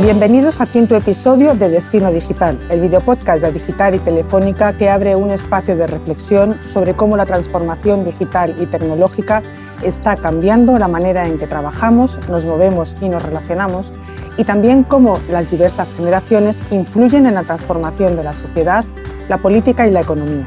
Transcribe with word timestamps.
Bienvenidos 0.00 0.60
al 0.60 0.68
quinto 0.68 0.96
episodio 0.96 1.54
de 1.54 1.68
Destino 1.68 2.12
Digital, 2.12 2.56
el 2.70 2.80
videopodcast 2.80 3.42
de 3.42 3.50
Digital 3.50 3.96
y 3.96 3.98
Telefónica 3.98 4.72
que 4.72 4.88
abre 4.88 5.16
un 5.16 5.32
espacio 5.32 5.76
de 5.76 5.88
reflexión 5.88 6.56
sobre 6.72 6.94
cómo 6.94 7.16
la 7.16 7.26
transformación 7.26 8.04
digital 8.04 8.54
y 8.60 8.66
tecnológica 8.66 9.42
está 9.82 10.14
cambiando 10.16 10.78
la 10.78 10.86
manera 10.86 11.26
en 11.26 11.36
que 11.36 11.48
trabajamos, 11.48 12.18
nos 12.28 12.44
movemos 12.44 12.96
y 13.00 13.08
nos 13.08 13.22
relacionamos 13.22 13.92
y 14.36 14.44
también 14.44 14.84
cómo 14.84 15.18
las 15.30 15.50
diversas 15.50 15.92
generaciones 15.92 16.62
influyen 16.70 17.26
en 17.26 17.34
la 17.34 17.42
transformación 17.42 18.16
de 18.16 18.22
la 18.22 18.34
sociedad, 18.34 18.84
la 19.28 19.38
política 19.38 19.86
y 19.86 19.90
la 19.90 20.02
economía. 20.02 20.46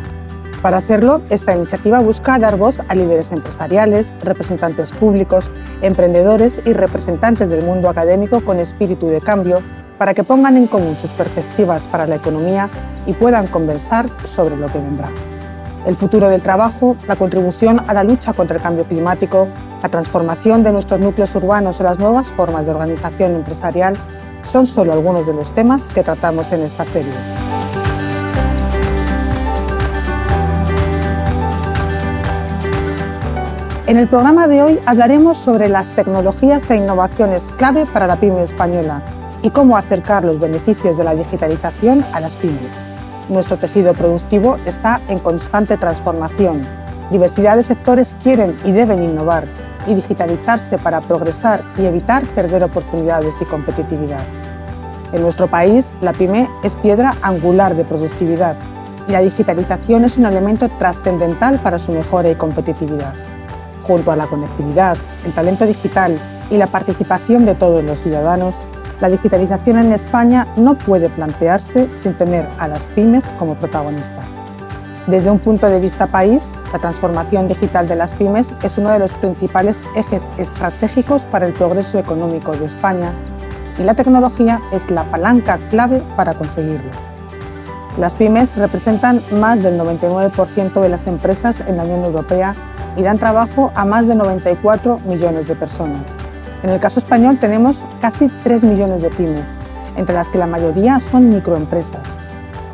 Para 0.61 0.77
hacerlo, 0.77 1.21
esta 1.31 1.55
iniciativa 1.55 1.99
busca 2.01 2.38
dar 2.38 2.55
voz 2.55 2.81
a 2.88 2.93
líderes 2.93 3.31
empresariales, 3.31 4.13
representantes 4.23 4.91
públicos, 4.91 5.49
emprendedores 5.81 6.61
y 6.65 6.73
representantes 6.73 7.49
del 7.49 7.65
mundo 7.65 7.89
académico 7.89 8.41
con 8.41 8.59
espíritu 8.59 9.07
de 9.07 9.21
cambio 9.21 9.61
para 9.97 10.13
que 10.13 10.23
pongan 10.23 10.57
en 10.57 10.67
común 10.67 10.95
sus 11.02 11.09
perspectivas 11.11 11.88
para 11.88 12.05
la 12.05 12.16
economía 12.16 12.69
y 13.07 13.13
puedan 13.13 13.47
conversar 13.47 14.07
sobre 14.27 14.55
lo 14.55 14.67
que 14.67 14.77
vendrá. 14.77 15.09
El 15.88 15.95
futuro 15.95 16.29
del 16.29 16.43
trabajo, 16.43 16.95
la 17.07 17.16
contribución 17.16 17.81
a 17.88 17.93
la 17.95 18.03
lucha 18.03 18.33
contra 18.33 18.57
el 18.57 18.61
cambio 18.61 18.83
climático, 18.83 19.47
la 19.81 19.89
transformación 19.89 20.63
de 20.63 20.71
nuestros 20.71 20.99
núcleos 20.99 21.33
urbanos 21.33 21.80
o 21.80 21.83
las 21.83 21.97
nuevas 21.97 22.27
formas 22.27 22.66
de 22.66 22.71
organización 22.71 23.33
empresarial 23.33 23.95
son 24.52 24.67
solo 24.67 24.93
algunos 24.93 25.25
de 25.25 25.33
los 25.33 25.52
temas 25.55 25.88
que 25.88 26.03
tratamos 26.03 26.52
en 26.52 26.61
esta 26.61 26.85
serie. 26.85 27.41
En 33.91 33.98
el 33.98 34.08
programa 34.08 34.47
de 34.47 34.64
hoy 34.64 34.80
hablaremos 34.86 35.38
sobre 35.38 35.67
las 35.67 35.92
tecnologías 35.92 36.72
e 36.72 36.78
innovaciones 36.78 37.52
clave 37.58 37.86
para 37.86 38.08
la 38.08 38.16
pyme 38.16 38.42
española 38.42 39.02
y 39.44 39.50
cómo 39.50 39.75
acercar 39.75 40.23
los 40.23 40.39
beneficios 40.39 40.98
de 40.98 41.03
la 41.03 41.14
digitalización 41.14 42.06
a 42.14 42.22
las 42.22 42.38
pymes. 42.38 42.72
Nuestro 43.28 43.58
tejido 43.58 43.94
productivo 43.94 44.56
está 44.66 45.02
en 45.09 45.20
constante 45.20 45.75
transformación. 45.75 46.61
Diversidad 47.09 47.58
de 47.58 47.66
sectores 47.66 48.16
quieren 48.23 48.56
y 48.64 48.72
deben 48.72 49.03
innovar 49.03 49.44
y 49.86 49.94
digitalizarse 49.94 50.78
para 50.78 51.02
progresar 51.02 51.61
y 51.78 51.86
evitar 51.86 52.23
perder 52.28 52.64
oportunidades 52.64 53.42
y 53.42 53.44
competitividad. 53.44 54.23
En 55.11 55.22
nuestro 55.22 55.48
país, 55.48 55.92
la 56.00 56.14
pyme 56.14 56.48
es 56.64 56.78
piedra 56.78 57.16
angular 57.22 57.76
de 57.76 57.83
productividad 57.83 58.55
y 59.09 59.11
la 59.11 59.20
digitalización 59.20 60.05
es 60.05 60.16
un 60.16 60.28
elemento 60.28 60.70
trascendental 60.80 61.59
para 61.59 61.78
su 61.78 61.92
mejora 61.92 62.30
y 62.30 62.36
competitividad 62.36 63.30
junto 63.83 64.11
a 64.11 64.15
la 64.15 64.27
conectividad, 64.27 64.97
el 65.25 65.33
talento 65.33 65.65
digital 65.65 66.17
y 66.49 66.57
la 66.57 66.67
participación 66.67 67.45
de 67.45 67.55
todos 67.55 67.83
los 67.83 67.99
ciudadanos, 67.99 68.55
la 68.99 69.09
digitalización 69.09 69.79
en 69.79 69.91
España 69.93 70.47
no 70.57 70.75
puede 70.75 71.09
plantearse 71.09 71.89
sin 71.95 72.13
tener 72.13 72.47
a 72.59 72.67
las 72.67 72.87
pymes 72.89 73.33
como 73.39 73.55
protagonistas. 73.55 74.25
Desde 75.07 75.31
un 75.31 75.39
punto 75.39 75.67
de 75.67 75.79
vista 75.79 76.07
país, 76.07 76.52
la 76.71 76.77
transformación 76.77 77.47
digital 77.47 77.87
de 77.87 77.95
las 77.95 78.13
pymes 78.13 78.52
es 78.61 78.77
uno 78.77 78.91
de 78.91 78.99
los 78.99 79.11
principales 79.13 79.81
ejes 79.95 80.23
estratégicos 80.37 81.23
para 81.23 81.47
el 81.47 81.53
progreso 81.53 81.97
económico 81.97 82.52
de 82.52 82.65
España 82.65 83.11
y 83.79 83.83
la 83.83 83.95
tecnología 83.95 84.61
es 84.71 84.91
la 84.91 85.03
palanca 85.05 85.57
clave 85.69 86.03
para 86.15 86.35
conseguirlo. 86.35 86.91
Las 87.97 88.13
pymes 88.13 88.55
representan 88.55 89.21
más 89.39 89.63
del 89.63 89.79
99% 89.79 90.79
de 90.79 90.89
las 90.89 91.07
empresas 91.07 91.61
en 91.61 91.77
la 91.77 91.83
Unión 91.83 92.05
Europea 92.05 92.55
y 92.95 93.03
dan 93.03 93.17
trabajo 93.17 93.72
a 93.75 93.86
más 93.86 94.08
de 94.08 94.16
94 94.16 95.00
millones 95.06 95.47
de 95.47 95.56
personas. 95.56 96.02
En 96.64 96.70
el 96.70 96.80
caso 96.80 97.00
español 97.00 97.38
tenemos 97.39 97.83
casi 98.02 98.30
3 98.43 98.64
millones 98.64 99.02
de 99.02 99.10
pymes, 99.10 99.54
entre 99.98 100.15
las 100.15 100.30
que 100.30 100.38
la 100.38 100.48
mayoría 100.48 100.99
son 100.99 101.30
microempresas. 101.30 102.17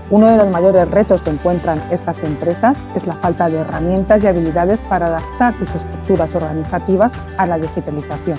Uno 0.10 0.28
de 0.28 0.38
los 0.38 0.50
mayores 0.50 0.90
retos 0.90 1.22
que 1.22 1.30
encuentran 1.30 1.82
estas 1.92 2.24
empresas 2.24 2.88
es 2.96 3.06
la 3.06 3.14
falta 3.14 3.50
de 3.50 3.58
herramientas 3.58 4.24
y 4.24 4.28
habilidades 4.28 4.82
para 4.82 5.08
adaptar 5.08 5.54
sus 5.54 5.74
estructuras 5.76 6.34
organizativas 6.34 7.14
a 7.38 7.46
la 7.46 7.58
digitalización. 7.58 8.38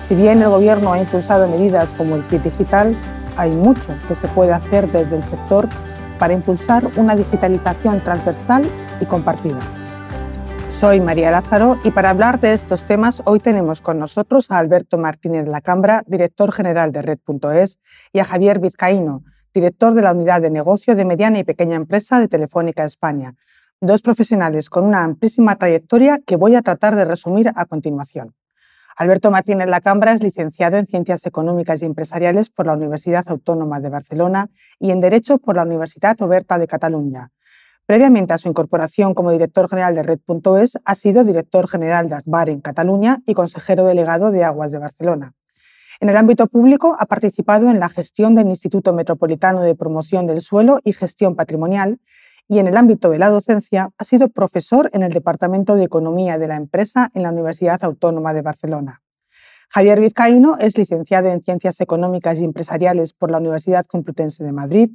Si 0.00 0.14
bien 0.14 0.42
el 0.42 0.50
Gobierno 0.50 0.92
ha 0.92 0.98
impulsado 0.98 1.48
medidas 1.48 1.94
como 1.94 2.16
el 2.16 2.26
kit 2.26 2.42
digital, 2.42 2.94
hay 3.36 3.50
mucho 3.52 3.94
que 4.06 4.14
se 4.14 4.28
puede 4.28 4.52
hacer 4.52 4.90
desde 4.92 5.16
el 5.16 5.22
sector 5.22 5.68
para 6.18 6.34
impulsar 6.34 6.86
una 6.96 7.16
digitalización 7.16 8.00
transversal 8.00 8.64
y 9.00 9.06
compartida. 9.06 9.60
Soy 10.80 11.00
María 11.00 11.30
Lázaro 11.30 11.78
y 11.84 11.92
para 11.92 12.10
hablar 12.10 12.40
de 12.40 12.52
estos 12.52 12.84
temas 12.84 13.22
hoy 13.26 13.38
tenemos 13.38 13.80
con 13.80 13.98
nosotros 14.00 14.50
a 14.50 14.58
Alberto 14.58 14.98
Martínez 14.98 15.46
Lacambra, 15.46 16.02
director 16.06 16.52
general 16.52 16.90
de 16.90 17.00
Red.es, 17.00 17.78
y 18.12 18.18
a 18.18 18.24
Javier 18.24 18.58
Vizcaíno, 18.58 19.22
director 19.54 19.94
de 19.94 20.02
la 20.02 20.12
unidad 20.12 20.42
de 20.42 20.50
negocio 20.50 20.96
de 20.96 21.04
mediana 21.04 21.38
y 21.38 21.44
pequeña 21.44 21.76
empresa 21.76 22.18
de 22.18 22.26
Telefónica 22.26 22.84
España, 22.84 23.34
dos 23.80 24.02
profesionales 24.02 24.68
con 24.68 24.84
una 24.84 25.04
amplísima 25.04 25.54
trayectoria 25.56 26.20
que 26.26 26.36
voy 26.36 26.56
a 26.56 26.62
tratar 26.62 26.96
de 26.96 27.04
resumir 27.04 27.52
a 27.54 27.64
continuación. 27.66 28.34
Alberto 28.96 29.30
Martínez 29.30 29.68
Lacambra 29.68 30.12
es 30.12 30.22
licenciado 30.22 30.76
en 30.76 30.86
Ciencias 30.86 31.24
Económicas 31.24 31.82
y 31.82 31.84
Empresariales 31.84 32.50
por 32.50 32.66
la 32.66 32.74
Universidad 32.74 33.24
Autónoma 33.28 33.80
de 33.80 33.90
Barcelona 33.90 34.50
y 34.78 34.90
en 34.90 35.00
Derecho 35.00 35.38
por 35.38 35.56
la 35.56 35.62
Universidad 35.62 36.20
Oberta 36.20 36.58
de 36.58 36.66
Cataluña. 36.66 37.30
Previamente 37.86 38.32
a 38.32 38.38
su 38.38 38.48
incorporación 38.48 39.12
como 39.12 39.30
director 39.30 39.68
general 39.68 39.94
de 39.94 40.02
Red.es, 40.02 40.78
ha 40.86 40.94
sido 40.94 41.22
director 41.22 41.68
general 41.68 42.08
de 42.08 42.14
ACBAR 42.14 42.48
en 42.48 42.62
Cataluña 42.62 43.20
y 43.26 43.34
consejero 43.34 43.84
delegado 43.84 44.30
de 44.30 44.42
Aguas 44.42 44.72
de 44.72 44.78
Barcelona. 44.78 45.34
En 46.00 46.08
el 46.08 46.16
ámbito 46.16 46.46
público 46.46 46.96
ha 46.98 47.04
participado 47.04 47.68
en 47.70 47.78
la 47.78 47.90
gestión 47.90 48.34
del 48.34 48.48
Instituto 48.48 48.94
Metropolitano 48.94 49.60
de 49.60 49.74
Promoción 49.74 50.26
del 50.26 50.40
Suelo 50.40 50.80
y 50.82 50.94
Gestión 50.94 51.36
Patrimonial 51.36 52.00
y 52.48 52.58
en 52.58 52.68
el 52.68 52.76
ámbito 52.78 53.10
de 53.10 53.18
la 53.18 53.28
docencia 53.28 53.90
ha 53.98 54.04
sido 54.04 54.30
profesor 54.30 54.88
en 54.94 55.02
el 55.02 55.12
Departamento 55.12 55.76
de 55.76 55.84
Economía 55.84 56.38
de 56.38 56.48
la 56.48 56.56
Empresa 56.56 57.10
en 57.14 57.22
la 57.22 57.30
Universidad 57.30 57.84
Autónoma 57.84 58.32
de 58.32 58.42
Barcelona. 58.42 59.02
Javier 59.68 60.00
Vizcaíno 60.00 60.56
es 60.58 60.78
licenciado 60.78 61.28
en 61.28 61.42
Ciencias 61.42 61.80
Económicas 61.80 62.40
y 62.40 62.44
Empresariales 62.44 63.12
por 63.12 63.30
la 63.30 63.38
Universidad 63.38 63.84
Complutense 63.84 64.42
de 64.42 64.52
Madrid, 64.52 64.90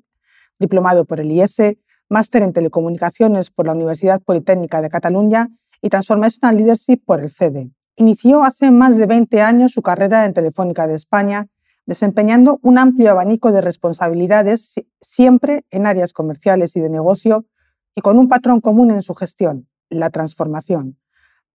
diplomado 0.58 1.06
por 1.06 1.20
el 1.20 1.32
IES, 1.32 1.78
máster 2.10 2.42
en 2.42 2.54
Telecomunicaciones 2.54 3.52
por 3.52 3.68
la 3.68 3.74
Universidad 3.74 4.22
Politécnica 4.22 4.82
de 4.82 4.90
Cataluña 4.90 5.50
y 5.82 5.90
Transformational 5.90 6.58
Leadership 6.58 7.04
por 7.06 7.22
el 7.22 7.30
CEDE. 7.30 7.72
Inició 7.96 8.44
hace 8.44 8.72
más 8.72 8.98
de 8.98 9.06
20 9.06 9.42
años 9.42 9.72
su 9.72 9.82
carrera 9.82 10.26
en 10.26 10.34
Telefónica 10.34 10.88
de 10.88 10.96
España, 10.96 11.48
desempeñando 11.86 12.60
un 12.62 12.78
amplio 12.78 13.12
abanico 13.12 13.52
de 13.52 13.62
responsabilidades 13.62 14.76
siempre 15.02 15.66
en 15.70 15.86
áreas 15.86 16.14
comerciales 16.14 16.76
y 16.76 16.80
de 16.80 16.90
negocio 16.90 17.46
y 17.96 18.02
con 18.02 18.18
un 18.18 18.28
patrón 18.28 18.62
común 18.62 18.92
en 18.92 19.02
su 19.02 19.14
gestión, 19.14 19.68
la 19.90 20.10
transformación. 20.10 20.98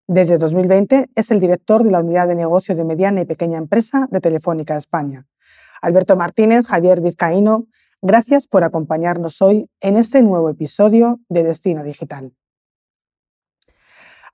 Desde 0.07 0.37
2020 0.37 1.09
es 1.15 1.31
el 1.31 1.39
director 1.39 1.83
de 1.83 1.91
la 1.91 1.99
unidad 1.99 2.27
de 2.27 2.35
negocio 2.35 2.75
de 2.75 2.83
mediana 2.83 3.21
y 3.21 3.25
pequeña 3.25 3.57
empresa 3.57 4.07
de 4.11 4.21
Telefónica 4.21 4.77
España. 4.77 5.25
Alberto 5.81 6.15
Martínez, 6.15 6.67
Javier 6.67 7.01
Vizcaíno, 7.01 7.67
Gracias 8.07 8.45
por 8.45 8.63
acompañarnos 8.63 9.41
hoy 9.41 9.67
en 9.81 9.95
este 9.97 10.21
nuevo 10.21 10.47
episodio 10.47 11.21
de 11.27 11.41
Destino 11.41 11.83
Digital. 11.83 12.35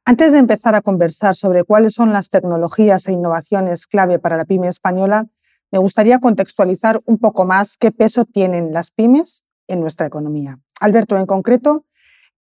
Antes 0.03 0.33
de 0.33 0.39
empezar 0.39 0.75
a 0.75 0.81
conversar 0.81 1.37
sobre 1.37 1.63
cuáles 1.63 1.93
son 1.93 2.11
las 2.11 2.29
tecnologías 2.29 3.07
e 3.07 3.13
innovaciones 3.13 3.87
clave 3.87 4.19
para 4.19 4.35
la 4.35 4.43
pyme 4.43 4.67
española, 4.67 5.27
me 5.71 5.79
gustaría 5.79 6.19
contextualizar 6.19 6.99
un 7.05 7.17
poco 7.17 7.45
más 7.45 7.77
qué 7.77 7.93
peso 7.93 8.25
tienen 8.25 8.73
las 8.73 8.91
pymes 8.91 9.45
en 9.69 9.79
nuestra 9.79 10.05
economía. 10.05 10.59
Alberto, 10.81 11.15
en 11.15 11.25
concreto, 11.25 11.85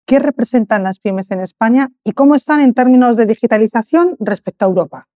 ¿qué 0.07 0.19
representan 0.19 0.83
las 0.83 0.99
pymes 0.99 1.31
en 1.31 1.43
España 1.43 1.93
y 2.03 2.11
cómo 2.11 2.35
están 2.35 2.59
en 2.59 2.75
términos 2.75 3.17
de 3.17 3.27
digitalización 3.27 4.17
respecto 4.19 4.65
a 4.65 4.69
Europa? 4.69 5.09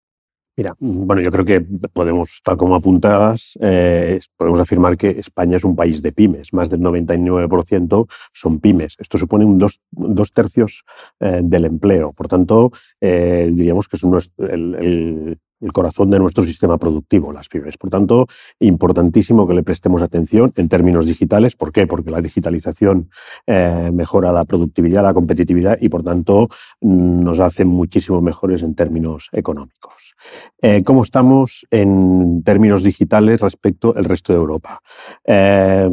Mira, 0.56 0.76
mm, 0.78 1.06
bueno, 1.06 1.20
yo 1.20 1.32
creo 1.32 1.44
que 1.44 1.60
podemos, 1.92 2.40
tal 2.44 2.56
como 2.56 2.76
apuntabas, 2.76 3.58
eh, 3.60 4.20
podemos 4.36 4.60
afirmar 4.60 4.96
que 4.96 5.08
España 5.08 5.56
es 5.56 5.64
un 5.64 5.74
país 5.74 6.00
de 6.00 6.12
pymes. 6.12 6.52
Más 6.52 6.70
del 6.70 6.80
99% 6.80 8.06
son 8.32 8.60
pymes. 8.60 8.94
Esto 8.98 9.18
supone 9.18 9.44
un 9.44 9.58
dos, 9.58 10.32
tercios 10.32 10.84
eh, 11.20 11.40
del 11.42 11.64
empleo. 11.64 12.12
Por 12.12 12.28
tanto, 12.28 12.70
eh, 13.00 13.50
diríamos 13.52 13.88
que 13.88 13.96
es 13.96 14.04
el, 14.04 14.74
el 14.76 15.38
corazón 15.72 16.10
de 16.10 16.18
nuestro 16.18 16.44
sistema 16.44 16.78
productivo, 16.78 17.32
las 17.32 17.48
pymes. 17.48 17.76
Por 17.76 17.90
tanto, 17.90 18.26
importantísimo 18.60 19.46
que 19.46 19.54
le 19.54 19.62
prestemos 19.62 20.02
atención 20.02 20.52
en 20.56 20.68
términos 20.68 21.06
digitales. 21.06 21.56
¿Por 21.56 21.72
qué? 21.72 21.86
Porque 21.86 22.10
la 22.10 22.20
digitalización 22.20 23.10
eh, 23.46 23.90
mejora 23.92 24.32
la 24.32 24.44
productividad, 24.44 25.02
la 25.02 25.14
competitividad 25.14 25.78
y, 25.80 25.88
por 25.88 26.02
tanto, 26.02 26.48
nos 26.80 27.40
hace 27.40 27.64
muchísimo 27.64 28.20
mejores 28.20 28.62
en 28.62 28.74
términos 28.74 29.28
económicos. 29.32 30.14
Eh, 30.60 30.82
¿Cómo 30.84 31.02
estamos 31.02 31.66
en 31.70 32.42
términos 32.44 32.82
digitales 32.82 33.40
respecto 33.40 33.94
al 33.96 34.04
resto 34.04 34.32
de 34.32 34.38
Europa? 34.38 34.80
Eh, 35.24 35.90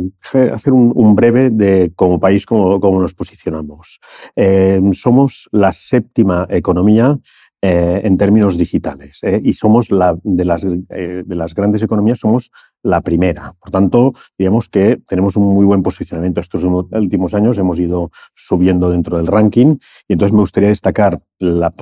hacer 0.53 0.73
un, 0.73 1.15
breve 1.15 1.49
de 1.49 1.91
como 1.95 2.19
país, 2.19 2.45
cómo 2.45 3.01
nos 3.01 3.13
posicionamos. 3.13 3.99
somos 4.93 5.49
la 5.51 5.73
séptima 5.73 6.47
economía 6.49 7.19
eh, 7.63 8.01
en 8.03 8.17
términos 8.17 8.57
digitales. 8.57 9.19
¿eh? 9.21 9.39
y 9.43 9.53
somos 9.53 9.91
la, 9.91 10.17
de, 10.23 10.45
las, 10.45 10.63
eh, 10.63 11.23
de 11.23 11.35
las 11.35 11.53
grandes 11.53 11.83
economías, 11.83 12.19
somos 12.19 12.51
la 12.83 13.01
primera. 13.01 13.53
Por 13.59 13.71
tanto, 13.71 14.13
digamos 14.37 14.69
que 14.69 14.97
tenemos 15.07 15.35
un 15.35 15.53
muy 15.53 15.65
buen 15.65 15.83
posicionamiento. 15.83 16.41
Estos 16.41 16.63
últimos 16.63 17.33
años 17.33 17.57
hemos 17.57 17.79
ido 17.79 18.11
subiendo 18.35 18.89
dentro 18.89 19.17
del 19.17 19.27
ranking 19.27 19.77
y 20.07 20.13
entonces 20.13 20.33
me 20.33 20.41
gustaría 20.41 20.69
destacar 20.69 21.21
la, 21.39 21.73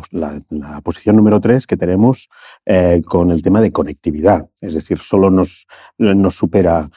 posición 0.83 1.17
número 1.17 1.39
tres 1.39 1.67
que 1.67 1.77
tenemos 1.77 2.29
con 3.05 3.31
el 3.31 3.41
tema 3.41 3.61
de 3.61 3.71
conectividad. 3.71 4.49
Es 4.61 4.73
decir, 4.73 4.99
solo 4.99 5.29
nos, 5.29 5.67
supera 6.31 6.89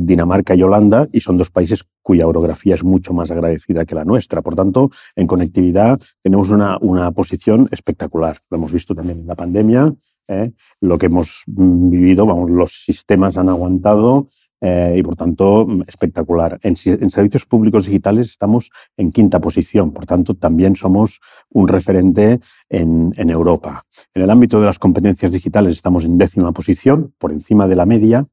Dinamarca 0.00 0.54
y 0.54 0.62
Holanda 0.62 1.06
y 1.12 1.20
son 1.20 1.36
dos 1.36 1.50
países 1.50 1.84
cuya 2.02 2.26
orografía 2.26 2.74
es 2.74 2.84
mucho 2.84 3.12
más 3.12 3.30
agradecida 3.30 3.84
que 3.84 3.94
la 3.94 4.04
nuestra. 4.04 4.42
Por 4.42 4.54
tanto, 4.54 4.90
en 5.16 5.26
conectividad 5.26 6.00
tenemos 6.22 6.50
una, 6.50 6.78
una 6.80 7.10
posición 7.12 7.68
espectacular. 7.70 8.38
Lo 8.50 8.56
hemos 8.56 8.72
visto 8.72 8.94
también 8.94 9.20
en 9.20 9.26
la 9.26 9.34
pandemia, 9.34 9.94
¿eh? 10.30 10.52
lo 10.80 10.98
que 10.98 11.06
hemos 11.06 11.42
vivido, 11.46 12.24
vamos, 12.24 12.50
los 12.50 12.84
sistemas 12.84 13.36
han 13.36 13.48
aguantado 13.48 14.28
eh, 14.62 14.96
y 14.98 15.02
por 15.02 15.16
tanto 15.16 15.66
espectacular. 15.86 16.58
En, 16.62 16.74
en, 16.84 17.10
servicios 17.10 17.46
públicos 17.46 17.86
digitales 17.86 18.28
estamos 18.28 18.70
en 18.96 19.10
quinta 19.10 19.40
posición, 19.40 19.90
por 19.92 20.06
tanto 20.06 20.34
también 20.34 20.76
somos 20.76 21.20
un 21.48 21.66
referente 21.66 22.40
en, 22.68 23.12
en, 23.16 23.30
Europa. 23.30 23.84
En 24.14 24.22
el 24.22 24.30
ámbito 24.30 24.60
de 24.60 24.66
las 24.66 24.78
competencias 24.78 25.32
digitales 25.32 25.76
estamos 25.76 26.04
en 26.04 26.18
décima 26.18 26.52
posición, 26.52 27.14
por 27.18 27.32
encima 27.32 27.66
de 27.66 27.76
la 27.76 27.86
media, 27.86 28.26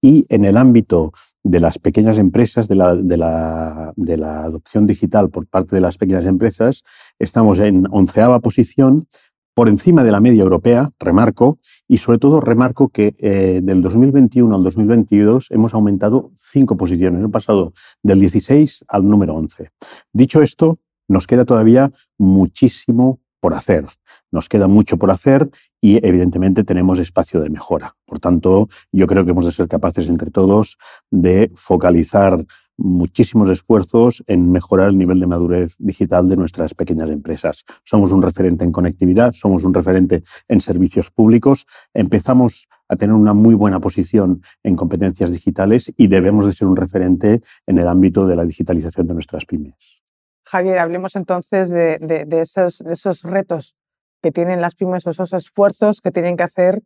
y 0.00 0.24
en 0.30 0.44
el 0.46 0.56
ámbito 0.56 1.12
de 1.42 1.60
las 1.60 1.78
pequeñas 1.78 2.16
empresas, 2.16 2.66
de 2.68 2.74
la, 2.74 2.96
de, 2.96 3.16
la, 3.18 3.92
de 3.96 4.16
la, 4.16 4.44
adopción 4.44 4.86
digital 4.86 5.28
por 5.28 5.46
parte 5.46 5.76
de 5.76 5.82
las 5.82 5.98
pequeñas 5.98 6.24
empresas, 6.24 6.82
estamos 7.18 7.58
en 7.58 7.86
onceava 7.90 8.40
posición, 8.40 9.06
por 9.54 9.68
encima 9.68 10.02
de 10.02 10.10
la 10.10 10.20
media 10.20 10.42
europea, 10.42 10.90
remarco, 10.98 11.58
y 11.86 11.98
sobre 11.98 12.18
todo 12.18 12.40
remarco 12.40 12.88
que 12.88 13.14
eh, 13.18 13.60
del 13.62 13.80
2021 13.82 14.54
al 14.54 14.62
2022 14.64 15.50
hemos 15.50 15.74
aumentado 15.74 16.30
cinco 16.34 16.76
posiciones, 16.76 17.20
hemos 17.20 17.32
pasado 17.32 17.72
del 18.02 18.20
16 18.20 18.84
al 18.88 19.08
número 19.08 19.34
11. 19.34 19.70
Dicho 20.12 20.42
esto, 20.42 20.78
nos 21.08 21.26
queda 21.26 21.44
todavía 21.44 21.92
muchísimo 22.18 23.20
por 23.40 23.54
hacer. 23.54 23.86
Nos 24.32 24.48
queda 24.48 24.68
mucho 24.68 24.96
por 24.96 25.10
hacer 25.10 25.50
y 25.80 26.04
evidentemente 26.04 26.64
tenemos 26.64 26.98
espacio 26.98 27.40
de 27.40 27.50
mejora. 27.50 27.94
Por 28.06 28.18
tanto, 28.18 28.68
yo 28.90 29.06
creo 29.06 29.24
que 29.24 29.32
hemos 29.32 29.44
de 29.44 29.52
ser 29.52 29.68
capaces 29.68 30.08
entre 30.08 30.30
todos 30.30 30.78
de 31.10 31.52
focalizar 31.54 32.44
muchísimos 32.76 33.48
esfuerzos 33.50 34.22
en 34.26 34.50
mejorar 34.50 34.90
el 34.90 34.98
nivel 34.98 35.20
de 35.20 35.26
madurez 35.26 35.76
digital 35.78 36.28
de 36.28 36.36
nuestras 36.36 36.74
pequeñas 36.74 37.10
empresas. 37.10 37.64
Somos 37.84 38.12
un 38.12 38.22
referente 38.22 38.64
en 38.64 38.72
conectividad, 38.72 39.32
somos 39.32 39.64
un 39.64 39.74
referente 39.74 40.22
en 40.48 40.60
servicios 40.60 41.10
públicos, 41.10 41.66
empezamos 41.92 42.68
a 42.88 42.96
tener 42.96 43.14
una 43.14 43.32
muy 43.32 43.54
buena 43.54 43.80
posición 43.80 44.42
en 44.62 44.76
competencias 44.76 45.32
digitales 45.32 45.92
y 45.96 46.08
debemos 46.08 46.46
de 46.46 46.52
ser 46.52 46.68
un 46.68 46.76
referente 46.76 47.40
en 47.66 47.78
el 47.78 47.88
ámbito 47.88 48.26
de 48.26 48.36
la 48.36 48.44
digitalización 48.44 49.06
de 49.06 49.14
nuestras 49.14 49.44
pymes. 49.44 50.02
Javier, 50.46 50.78
hablemos 50.78 51.16
entonces 51.16 51.70
de, 51.70 52.26
esos, 52.30 53.22
retos 53.22 53.74
que 54.22 54.30
tienen 54.30 54.60
las 54.60 54.74
pymes 54.74 55.06
o 55.06 55.10
esos 55.10 55.32
esfuerzos 55.32 56.00
que 56.00 56.10
tienen 56.10 56.36
que 56.36 56.42
hacer 56.42 56.82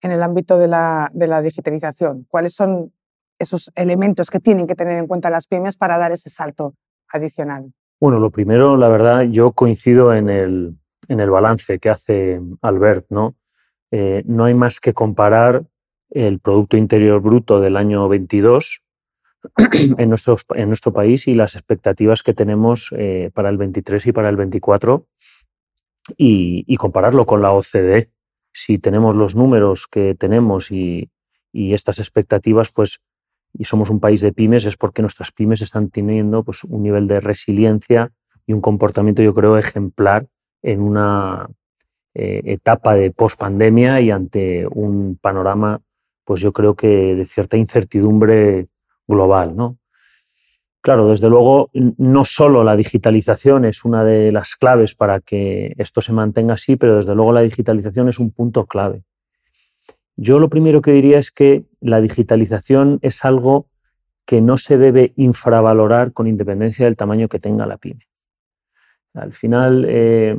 en 0.00 0.10
el 0.10 0.22
ámbito 0.22 0.58
de 0.58 0.68
la, 0.68 1.10
digitalización. 1.42 2.26
¿Cuáles 2.28 2.54
son 2.54 2.92
esos 3.42 3.70
elementos 3.74 4.30
que 4.30 4.40
tienen 4.40 4.66
que 4.66 4.74
tener 4.74 4.98
en 4.98 5.06
cuenta 5.06 5.30
las 5.30 5.46
pymes 5.46 5.76
para 5.76 5.98
dar 5.98 6.12
ese 6.12 6.30
salto 6.30 6.74
adicional? 7.08 7.72
Bueno, 8.00 8.18
lo 8.18 8.30
primero, 8.30 8.76
la 8.76 8.88
verdad, 8.88 9.22
yo 9.22 9.52
coincido 9.52 10.14
en 10.14 10.28
el, 10.28 10.76
balance 11.08 11.78
que 11.78 11.90
hace 11.90 12.40
Albert, 12.62 13.06
¿no? 13.10 13.36
Eh, 13.90 14.22
no 14.26 14.44
hay 14.44 14.54
más 14.54 14.80
que 14.80 14.94
comparar 14.94 15.64
el 16.10 16.40
Producto 16.40 16.76
Interior 16.76 17.20
Bruto 17.20 17.60
del 17.60 17.76
año 17.76 18.08
22 18.08 18.82
en 19.98 20.08
nuestro, 20.08 20.36
en 20.54 20.68
nuestro 20.68 20.92
país 20.92 21.26
y 21.28 21.34
las 21.34 21.56
expectativas 21.56 22.22
que 22.22 22.34
tenemos 22.34 22.92
eh, 22.96 23.30
para 23.34 23.48
el 23.48 23.56
23 23.58 24.06
y 24.06 24.12
para 24.12 24.28
el 24.28 24.36
24 24.36 25.06
y, 26.16 26.76
compararlo 26.76 27.26
con 27.26 27.42
la 27.42 27.52
OCDE. 27.52 28.10
Si 28.52 28.78
tenemos 28.78 29.16
los 29.16 29.34
números 29.34 29.86
que 29.90 30.14
tenemos 30.14 30.70
y, 30.70 31.10
estas 31.52 31.98
expectativas, 31.98 32.70
pues 32.70 33.00
y 33.52 33.64
somos 33.64 33.90
un 33.90 34.00
país 34.00 34.20
de 34.20 34.32
pymes, 34.32 34.64
es 34.64 34.76
porque 34.76 35.02
nuestras 35.02 35.32
pymes 35.32 35.62
están 35.62 35.90
teniendo 35.90 36.42
pues, 36.42 36.64
un 36.64 36.82
nivel 36.82 37.06
de 37.06 37.20
resiliencia 37.20 38.10
y 38.46 38.52
un 38.52 38.60
comportamiento, 38.60 39.22
yo 39.22 39.34
creo, 39.34 39.58
ejemplar 39.58 40.26
en 40.62 40.80
una 40.80 41.48
eh, 42.14 42.42
etapa 42.44 42.94
de 42.94 43.10
pospandemia 43.10 44.00
y 44.00 44.10
ante 44.10 44.66
un 44.66 45.18
panorama, 45.20 45.80
pues 46.24 46.40
yo 46.40 46.52
creo 46.52 46.74
que 46.74 47.14
de 47.14 47.24
cierta 47.24 47.56
incertidumbre 47.56 48.68
global. 49.06 49.56
¿no? 49.56 49.78
Claro, 50.82 51.08
desde 51.08 51.28
luego, 51.28 51.70
no 51.72 52.24
solo 52.24 52.64
la 52.64 52.76
digitalización 52.76 53.64
es 53.64 53.84
una 53.84 54.04
de 54.04 54.32
las 54.32 54.56
claves 54.56 54.94
para 54.94 55.20
que 55.20 55.74
esto 55.78 56.00
se 56.00 56.12
mantenga 56.12 56.54
así, 56.54 56.76
pero 56.76 56.96
desde 56.96 57.14
luego 57.14 57.32
la 57.32 57.42
digitalización 57.42 58.08
es 58.08 58.18
un 58.18 58.32
punto 58.32 58.66
clave. 58.66 59.04
Yo 60.16 60.38
lo 60.38 60.48
primero 60.48 60.82
que 60.82 60.92
diría 60.92 61.18
es 61.18 61.30
que 61.30 61.64
la 61.80 62.00
digitalización 62.00 62.98
es 63.02 63.24
algo 63.24 63.66
que 64.26 64.40
no 64.40 64.58
se 64.58 64.78
debe 64.78 65.12
infravalorar 65.16 66.12
con 66.12 66.26
independencia 66.26 66.84
del 66.84 66.96
tamaño 66.96 67.28
que 67.28 67.38
tenga 67.38 67.66
la 67.66 67.76
pyme. 67.76 68.06
Al 69.14 69.32
final, 69.32 69.84
eh, 69.88 70.38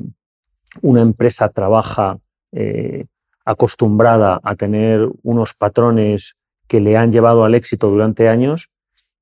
una 0.82 1.02
empresa 1.02 1.50
trabaja 1.50 2.20
eh, 2.52 3.06
acostumbrada 3.46 4.40
a 4.44 4.56
tener 4.56 5.10
unos 5.22 5.54
patrones 5.54 6.36
que 6.68 6.80
le 6.80 6.98
han 6.98 7.12
llevado 7.12 7.44
al 7.44 7.56
éxito 7.56 7.90
durante 7.90 8.30
años 8.30 8.70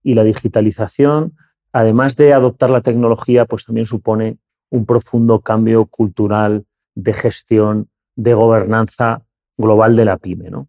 y 0.04 0.14
la 0.14 0.24
digitalización, 0.24 1.36
además 1.74 2.16
de 2.16 2.34
adoptar 2.34 2.70
la 2.70 2.82
tecnología, 2.82 3.46
pues 3.46 3.66
también 3.66 3.86
supone 3.86 4.38
un 4.70 4.86
profundo 4.86 5.42
cambio 5.42 5.86
cultural 5.86 6.66
de 6.96 7.14
gestión, 7.14 7.90
de 8.16 8.34
gobernanza 8.34 9.24
global 9.58 9.96
de 9.96 10.06
la 10.06 10.18
pyme. 10.18 10.50
¿no? 10.50 10.68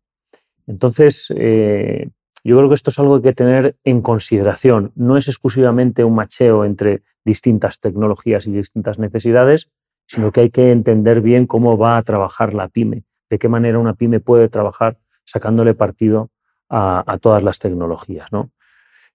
Entonces, 0.66 1.32
eh, 1.36 2.08
yo 2.44 2.56
creo 2.56 2.68
que 2.68 2.74
esto 2.74 2.90
es 2.90 2.98
algo 2.98 3.20
que 3.20 3.28
hay 3.28 3.32
que 3.32 3.36
tener 3.36 3.76
en 3.84 4.02
consideración. 4.02 4.92
No 4.94 5.16
es 5.16 5.28
exclusivamente 5.28 6.04
un 6.04 6.14
macheo 6.14 6.64
entre 6.64 7.02
distintas 7.24 7.78
tecnologías 7.78 8.46
y 8.46 8.52
distintas 8.52 8.98
necesidades, 8.98 9.70
sino 10.06 10.32
que 10.32 10.40
hay 10.40 10.50
que 10.50 10.72
entender 10.72 11.20
bien 11.20 11.46
cómo 11.46 11.78
va 11.78 11.96
a 11.96 12.02
trabajar 12.02 12.54
la 12.54 12.68
pyme, 12.68 13.04
de 13.30 13.38
qué 13.38 13.48
manera 13.48 13.78
una 13.78 13.94
pyme 13.94 14.20
puede 14.20 14.48
trabajar 14.48 14.98
sacándole 15.24 15.74
partido 15.74 16.30
a, 16.68 17.18
todas 17.20 17.42
las 17.42 17.58
tecnologías. 17.58 18.28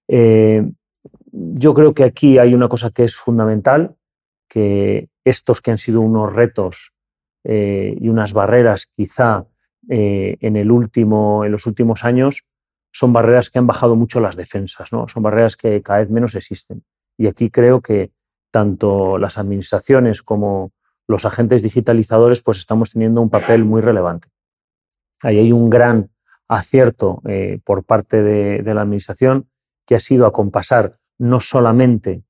Eh, 0.06 0.70
yo 1.32 1.74
creo 1.74 1.92
que 1.92 2.04
aquí 2.04 2.38
hay 2.38 2.54
una 2.54 2.68
cosa 2.68 2.90
que 2.90 3.04
es 3.04 3.16
fundamental, 3.16 3.96
que 4.48 5.08
estos 5.24 5.60
que 5.60 5.72
han 5.72 5.78
sido 5.78 6.00
unos 6.00 6.32
retos 6.32 6.92
eh, 7.44 7.96
y 8.00 8.08
unas 8.08 8.32
barreras 8.32 8.86
quizá 8.86 9.46
eh, 9.88 10.36
en, 10.40 10.68
los 10.68 11.66
últimos 11.66 12.04
años 12.04 12.44
son 12.92 13.12
barreras 13.12 13.50
que 13.50 13.58
han 13.58 13.66
bajado 13.66 13.96
mucho 13.96 14.20
las 14.20 14.36
defensas, 14.36 14.92
¿no? 14.92 15.08
son 15.08 15.22
barreras 15.22 15.56
que 15.56 15.82
cada 15.82 16.00
vez 16.00 16.10
menos 16.10 16.34
existen. 16.34 16.84
Y 17.16 17.26
aquí 17.26 17.50
creo 17.50 17.80
que 17.80 18.12
tanto 18.50 19.18
las 19.18 19.38
administraciones 19.38 20.22
como 20.22 20.72
los 21.06 21.24
agentes 21.24 21.62
digitalizadores 21.62 22.42
pues 22.42 22.58
estamos 22.58 22.92
teniendo 22.92 23.20
un 23.20 23.30
papel 23.30 23.64
muy 23.64 23.80
relevante. 23.80 24.28
Ahí 25.22 25.38
hay 25.38 25.52
un 25.52 25.68
gran 25.68 26.10
acierto 26.48 27.20
eh, 27.26 27.60
por 27.64 27.84
parte 27.84 28.22
de, 28.22 28.74
la 28.74 28.82
Administración 28.82 29.48
que 29.86 29.94
ha 29.94 30.00
sido 30.00 30.26
acompasar 30.26 30.98
no 31.18 31.40
solamente 31.40 32.22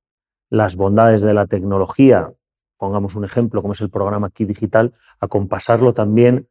las 0.50 0.76
bondades 0.76 1.22
de 1.22 1.34
la 1.34 1.46
tecnología, 1.46 2.32
pongamos 2.78 3.14
un 3.14 3.24
ejemplo 3.24 3.60
como 3.62 3.74
es 3.74 3.80
el 3.80 3.90
programa 3.90 4.28
aquí 4.28 4.44
digital, 4.44 4.94
acompasarlo 5.20 5.92
también 5.92 6.48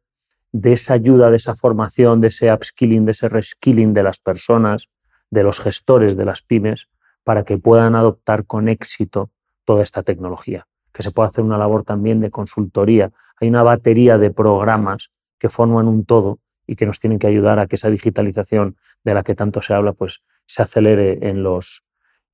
de 0.52 0.72
esa 0.72 0.94
ayuda, 0.94 1.30
de 1.30 1.36
esa 1.36 1.54
formación, 1.56 2.20
de 2.20 2.28
ese 2.28 2.52
upskilling, 2.52 3.04
de 3.04 3.12
ese 3.12 3.28
reskilling 3.28 3.94
de 3.94 4.02
las 4.02 4.18
personas, 4.18 4.88
de 5.30 5.42
los 5.42 5.60
gestores 5.60 6.16
de 6.16 6.24
las 6.24 6.42
pymes, 6.42 6.88
para 7.24 7.44
que 7.44 7.58
puedan 7.58 7.94
adoptar 7.94 8.46
con 8.46 8.68
éxito 8.68 9.30
toda 9.64 9.82
esta 9.82 10.02
tecnología. 10.02 10.66
Que 10.92 11.02
se 11.02 11.10
pueda 11.10 11.28
hacer 11.28 11.44
una 11.44 11.58
labor 11.58 11.84
también 11.84 12.20
de 12.20 12.30
consultoría. 12.30 13.12
Hay 13.40 13.48
una 13.48 13.62
batería 13.62 14.16
de 14.16 14.30
programas 14.30 15.10
que 15.38 15.50
forman 15.50 15.86
un 15.88 16.04
todo 16.04 16.38
y 16.66 16.76
que 16.76 16.86
nos 16.86 17.00
tienen 17.00 17.18
que 17.18 17.26
ayudar 17.26 17.58
a 17.58 17.66
que 17.66 17.76
esa 17.76 17.90
digitalización 17.90 18.76
de 19.04 19.14
la 19.14 19.22
que 19.22 19.34
tanto 19.34 19.62
se 19.62 19.74
habla 19.74 19.92
pues 19.92 20.22
se 20.46 20.62
acelere 20.62 21.18
en 21.28 21.42
los, 21.42 21.84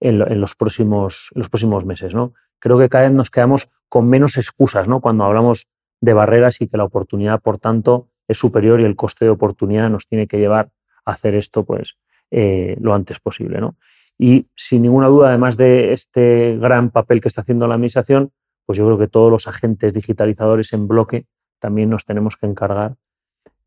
en, 0.00 0.40
los, 0.40 0.54
próximos, 0.54 1.30
los 1.34 1.48
próximos 1.48 1.84
meses. 1.84 2.14
¿no? 2.14 2.32
Creo 2.58 2.78
que 2.78 2.88
cada 2.88 3.04
vez 3.04 3.12
nos 3.12 3.30
quedamos 3.30 3.70
con 3.88 4.08
menos 4.08 4.36
excusas 4.36 4.88
¿no? 4.88 5.00
cuando 5.00 5.24
hablamos 5.24 5.68
de 6.04 6.12
barreras 6.12 6.60
y 6.60 6.68
que 6.68 6.76
la 6.76 6.84
oportunidad, 6.84 7.40
por 7.40 7.58
tanto, 7.58 8.08
es 8.28 8.38
superior 8.38 8.80
y 8.80 8.84
el 8.84 8.96
coste 8.96 9.24
de 9.24 9.30
oportunidad 9.30 9.90
nos 9.90 10.06
tiene 10.06 10.26
que 10.26 10.38
llevar 10.38 10.70
a 11.04 11.12
hacer 11.12 11.34
esto 11.34 11.64
pues, 11.64 11.96
eh, 12.30 12.76
lo 12.80 12.94
antes 12.94 13.20
posible. 13.20 13.60
¿no? 13.60 13.76
Y 14.18 14.46
sin 14.54 14.82
ninguna 14.82 15.08
duda, 15.08 15.28
además 15.28 15.56
de 15.56 15.92
este 15.92 16.56
gran 16.58 16.90
papel 16.90 17.20
que 17.20 17.28
está 17.28 17.40
haciendo 17.40 17.66
la 17.66 17.74
Administración, 17.74 18.32
pues 18.66 18.78
yo 18.78 18.84
creo 18.86 18.98
que 18.98 19.08
todos 19.08 19.30
los 19.30 19.48
agentes 19.48 19.94
digitalizadores 19.94 20.72
en 20.72 20.88
bloque 20.88 21.26
también 21.58 21.90
nos 21.90 22.04
tenemos 22.04 22.36
que 22.36 22.46
encargar 22.46 22.96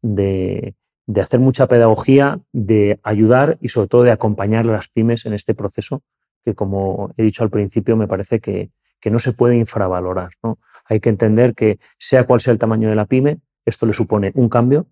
de, 0.01 0.75
hacer 1.19 1.39
mucha 1.39 1.67
pedagogía, 1.67 2.39
de 2.51 2.99
ayudar 3.03 3.57
y 3.61 3.69
sobre 3.69 3.87
todo 3.87 4.03
de 4.03 4.11
acompañar 4.11 4.67
a 4.67 4.71
las 4.71 4.87
pymes 4.87 5.25
en 5.25 5.33
este 5.33 5.53
proceso 5.55 6.03
que, 6.45 6.53
como 6.53 7.11
he 7.17 7.23
dicho 7.23 7.43
al 7.43 7.49
principio, 7.49 7.95
me 7.95 8.07
parece 8.07 8.39
que, 8.39 8.69
no 9.09 9.19
se 9.19 9.31
puede 9.31 9.55
infravalorar. 9.55 10.31
¿no? 10.43 10.57
Hay 10.89 10.99
que 10.99 11.09
entender 11.09 11.53
que 11.53 11.79
sea 11.97 12.25
cual 12.25 12.41
sea 12.41 12.53
el 12.53 12.59
tamaño 12.59 12.89
de 12.89 12.95
la 12.95 13.05
pyme, 13.05 13.39
esto 13.65 13.85
le 13.85 13.93
supone 13.93 14.31
un 14.35 14.49
cambio 14.49 14.87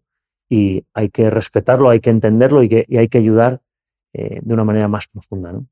y 0.49 0.85
hay 0.93 1.09
que 1.09 1.29
respetarlo, 1.29 1.89
hay 1.89 1.99
que 1.99 2.09
entenderlo 2.09 2.63
y, 2.63 2.69
que, 2.69 2.85
hay 2.97 3.07
que 3.07 3.17
ayudar 3.17 3.61
eh, 4.13 4.39
de 4.41 4.53
una 4.53 4.63
manera 4.63 4.87
más 4.87 5.07
profunda. 5.07 5.51
¿no? 5.51 5.67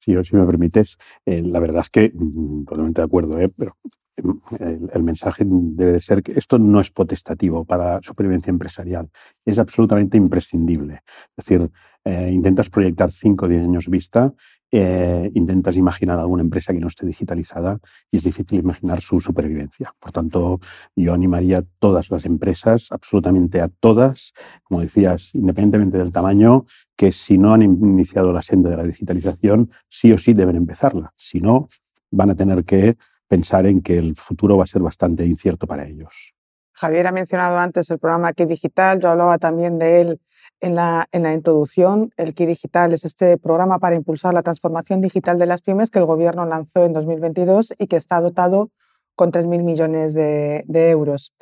Si, 0.00 0.14
si 0.24 0.36
me 0.36 0.46
permites, 0.46 0.98
eh, 1.26 1.42
la 1.42 1.60
verdad 1.60 1.82
es 1.82 1.90
que 1.90 2.12
mm, 2.14 2.64
totalmente 2.64 3.00
de 3.00 3.04
acuerdo, 3.04 3.40
¿eh? 3.40 3.50
pero 3.54 3.76
mm, 4.22 4.88
el, 4.92 5.02
mensaje 5.02 5.44
debe 5.46 5.92
de 5.92 6.00
ser 6.00 6.22
que 6.22 6.32
esto 6.32 6.58
no 6.58 6.80
es 6.80 6.90
potestativo 6.90 7.64
para 7.64 8.00
supervivencia 8.02 8.50
empresarial, 8.50 9.10
es 9.44 9.58
absolutamente 9.58 10.16
imprescindible. 10.16 11.00
Es 11.36 11.44
decir, 11.44 11.70
intentas 12.04 12.68
proyectar 12.68 13.10
5 13.10 13.46
o 13.46 13.48
10 13.48 13.64
años 13.64 13.88
vista 13.88 14.34
eh, 14.76 15.30
intentas 15.34 15.76
imaginar 15.76 16.18
alguna 16.18 16.42
empresa 16.42 16.72
que 16.72 16.80
no 16.80 16.88
esté 16.88 17.06
digitalizada 17.06 17.78
y 18.10 18.16
es 18.16 18.24
difícil 18.24 18.58
imaginar 18.58 19.00
su 19.00 19.20
supervivencia. 19.20 19.92
Por 20.00 20.10
tanto, 20.10 20.58
yo 20.96 21.14
animaría 21.14 21.58
a 21.58 21.64
todas 21.78 22.10
las 22.10 22.26
empresas, 22.26 22.88
absolutamente 22.90 23.60
a 23.60 23.68
todas, 23.68 24.32
como 24.64 24.80
decías, 24.80 25.32
independientemente 25.34 25.98
del 25.98 26.10
tamaño, 26.10 26.64
que 26.96 27.12
si 27.12 27.38
no 27.38 27.54
han 27.54 27.62
iniciado 27.62 28.32
la 28.32 28.42
senda 28.42 28.68
de 28.70 28.76
la 28.76 28.82
digitalización, 28.82 29.70
sí 29.88 30.10
o 30.12 30.18
sí 30.18 30.34
deben 30.34 30.56
empezarla. 30.56 31.12
Si 31.16 31.40
no, 31.40 31.68
van 32.10 32.30
a 32.30 32.34
tener 32.34 32.64
que 32.64 32.96
pensar 33.28 33.66
en 33.66 33.80
que 33.80 33.96
el 33.96 34.16
futuro 34.16 34.56
va 34.56 34.64
a 34.64 34.66
ser 34.66 34.82
bastante 34.82 35.24
incierto 35.24 35.68
para 35.68 35.86
ellos. 35.86 36.34
Javier 36.72 37.06
ha 37.06 37.12
mencionado 37.12 37.56
antes 37.58 37.88
el 37.90 38.00
programa 38.00 38.28
Aquí 38.28 38.44
Digital, 38.44 38.98
yo 38.98 39.10
hablaba 39.10 39.38
también 39.38 39.78
de 39.78 40.00
él 40.00 40.20
en 40.64 40.74
la, 40.74 41.08
introducción, 41.12 42.10
el 42.16 42.34
KI 42.34 42.46
Digital 42.46 42.94
es 42.94 43.04
este 43.04 43.36
programa 43.36 43.78
para 43.78 43.96
impulsar 43.96 44.32
la 44.32 44.42
transformación 44.42 45.00
digital 45.00 45.38
de 45.38 45.46
las 45.46 45.60
pymes 45.60 45.90
que 45.90 45.98
el 45.98 46.06
Gobierno 46.06 46.46
lanzó 46.46 46.84
en 46.84 46.94
2022 46.94 47.74
y 47.78 47.86
que 47.86 47.96
está 47.96 48.20
dotado 48.20 48.70
con 49.14 49.30
3.000 49.30 49.62
millones 49.62 50.14
de 50.14 50.64
euros. 50.90 51.34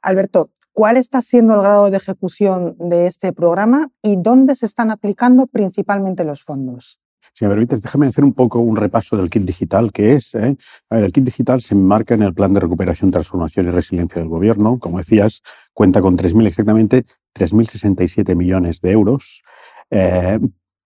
Alberto, 0.00 0.50
¿cuál 0.72 0.96
está 0.96 1.22
siendo 1.22 1.54
el 1.54 1.60
grado 1.60 1.90
de 1.90 1.96
ejecución 1.96 2.76
de 2.78 3.06
este 3.06 3.32
programa 3.32 3.90
y 4.00 4.16
dónde 4.16 4.54
se 4.54 4.66
están 4.66 4.90
aplicando 4.90 5.46
principalmente 5.46 6.24
los 6.24 6.44
fondos? 6.44 7.00
Si 7.34 7.44
me 7.44 7.50
permites, 7.50 7.82
déjame 7.82 8.06
hacer 8.06 8.24
un 8.24 8.32
poco 8.32 8.58
un 8.60 8.76
repaso 8.76 9.16
del 9.16 9.30
kit 9.30 9.42
digital, 9.44 9.92
que 9.92 10.14
es, 10.14 10.34
¿eh? 10.34 10.56
el 10.90 11.12
kit 11.12 11.24
digital 11.24 11.62
se 11.62 11.74
enmarca 11.74 12.14
en 12.14 12.22
el 12.22 12.34
plan 12.34 12.52
de 12.52 12.60
recuperación, 12.60 13.10
transformación 13.10 13.66
y 13.66 13.70
resiliencia 13.70 14.20
del 14.20 14.28
gobierno. 14.28 14.78
Como 14.78 14.98
decías, 14.98 15.42
cuenta 15.72 16.00
con 16.00 16.16
3.000 16.16 16.46
exactamente 16.46 17.04
3.067 17.34 18.34
millones 18.34 18.80
de 18.80 18.90
euros 18.90 19.42
eh, 19.90 20.38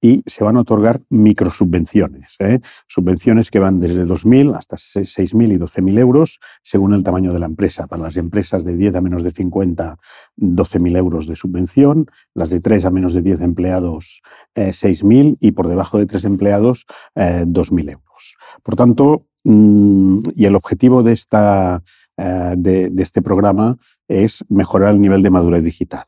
y 0.04 0.25
se 0.26 0.42
van 0.42 0.56
a 0.56 0.62
otorgar 0.62 1.00
microsubvenciones, 1.11 2.35
¿eh? 2.40 2.59
subvenciones 2.88 3.52
que 3.52 3.61
van 3.61 3.78
desde 3.78 4.04
2.000 4.04 4.56
hasta 4.56 4.76
6.000 4.76 5.52
y 5.52 5.59
12.000 5.59 5.99
euros 6.00 6.40
según 6.64 6.92
el 6.92 7.04
tamaño 7.04 7.32
de 7.32 7.38
la 7.38 7.47
empresa. 7.47 7.87
Para 7.87 8.02
las 8.02 8.16
empresas 8.16 8.64
de 8.64 8.76
10 8.76 8.97
a 8.97 9.00
menos 9.00 9.23
de 9.23 9.30
50, 9.30 9.97
12.000 10.37 10.97
euros 10.97 11.28
de 11.28 11.37
subvención, 11.37 12.06
las 12.35 12.50
de 12.50 12.61
3 12.61 12.85
a 12.85 12.90
menos 12.90 13.14
de 13.14 13.23
10 13.23 13.42
empleados, 13.42 14.23
6.000 14.56 15.35
eh, 15.35 15.37
y 15.38 15.52
por 15.52 15.68
debajo 15.68 15.99
de 15.99 16.06
3 16.06 16.25
empleados, 16.25 16.87
2.000 17.14 17.92
euros. 17.92 18.37
Por 18.64 18.75
tanto, 18.75 19.28
mm, 19.44 20.18
y 20.35 20.47
el 20.47 20.56
objetivo 20.56 21.04
de, 21.04 21.12
esta, 21.12 21.85
de, 22.16 22.90
de 22.90 23.02
este 23.04 23.23
programa 23.23 23.78
es 24.09 24.44
mejorar 24.49 24.94
el 24.94 25.00
nivel 25.00 25.23
de 25.23 25.30
madurez 25.30 25.62
digital. 25.62 26.06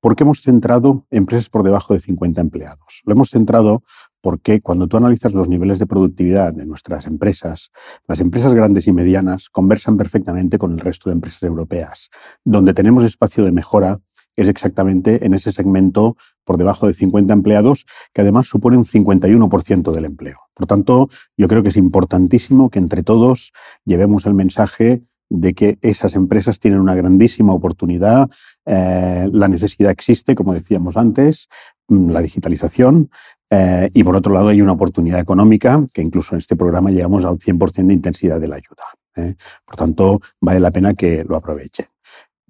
¿Por 0.00 0.16
qué 0.16 0.24
hemos 0.24 0.40
centrado 0.40 1.06
empresas 1.10 1.50
por 1.50 1.62
debajo 1.62 1.92
de 1.92 2.00
50 2.00 2.40
empleados? 2.40 3.02
Lo 3.04 3.12
hemos 3.12 3.28
centrado 3.28 3.82
porque 4.22 4.62
cuando 4.62 4.86
tú 4.86 4.96
analizas 4.96 5.34
los 5.34 5.46
niveles 5.46 5.78
de 5.78 5.86
productividad 5.86 6.54
de 6.54 6.64
nuestras 6.64 7.06
empresas, 7.06 7.70
las 8.08 8.20
empresas 8.20 8.54
grandes 8.54 8.86
y 8.86 8.94
medianas 8.94 9.50
conversan 9.50 9.98
perfectamente 9.98 10.56
con 10.56 10.72
el 10.72 10.78
resto 10.78 11.10
de 11.10 11.14
empresas 11.14 11.42
europeas. 11.42 12.08
Donde 12.44 12.72
tenemos 12.72 13.04
espacio 13.04 13.44
de 13.44 13.52
mejora 13.52 14.00
es 14.36 14.48
exactamente 14.48 15.26
en 15.26 15.34
ese 15.34 15.52
segmento 15.52 16.16
por 16.44 16.56
debajo 16.56 16.86
de 16.86 16.94
50 16.94 17.34
empleados, 17.34 17.84
que 18.14 18.22
además 18.22 18.48
supone 18.48 18.78
un 18.78 18.84
51% 18.84 19.92
del 19.92 20.06
empleo. 20.06 20.38
Por 20.54 20.66
tanto, 20.66 21.10
yo 21.36 21.46
creo 21.46 21.62
que 21.62 21.68
es 21.68 21.76
importantísimo 21.76 22.70
que 22.70 22.78
entre 22.78 23.02
todos 23.02 23.52
llevemos 23.84 24.24
el 24.24 24.32
mensaje 24.32 25.02
de 25.30 25.54
que 25.54 25.78
esas 25.80 26.16
empresas 26.16 26.58
tienen 26.58 26.80
una 26.80 26.94
grandísima 26.94 27.54
oportunidad, 27.54 28.28
eh, 28.72 29.28
la 29.32 29.48
necesidad 29.48 29.90
existe, 29.90 30.36
como 30.36 30.54
decíamos 30.54 30.96
antes, 30.96 31.48
mm, 31.88 32.10
la 32.10 32.20
digitalización, 32.20 33.10
eh, 33.50 33.90
y 33.92 34.04
por 34.04 34.14
otro 34.14 34.32
lado 34.32 34.48
hay 34.48 34.62
una 34.62 34.72
oportunidad 34.72 35.18
económica, 35.18 35.84
que 35.92 36.02
incluso 36.02 36.36
en 36.36 36.38
este 36.38 36.54
programa 36.54 36.92
llegamos 36.92 37.24
al 37.24 37.38
100% 37.38 37.88
de 37.88 37.94
intensidad 37.94 38.40
de 38.40 38.46
la 38.46 38.56
ayuda. 38.56 38.84
¿eh? 39.16 39.34
Por 39.64 39.74
tanto, 39.74 40.20
vale 40.40 40.60
la 40.60 40.70
pena 40.70 40.94
que 40.94 41.24
lo 41.24 41.34
aprovechen. 41.34 41.86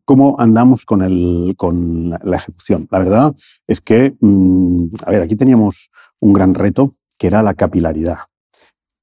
¿Cómo 0.04 0.36
andamos 0.38 0.84
con, 0.84 1.00
el, 1.00 1.54
con 1.56 2.10
la 2.10 2.36
ejecución? 2.36 2.86
La 2.90 2.98
verdad 2.98 3.34
es 3.66 3.80
que, 3.80 4.14
mm, 4.20 4.88
a 5.06 5.10
ver, 5.12 5.22
aquí 5.22 5.36
teníamos 5.36 5.90
un 6.18 6.34
gran 6.34 6.54
reto, 6.54 6.96
que 7.16 7.28
era 7.28 7.42
la 7.42 7.54
capilaridad. 7.54 8.18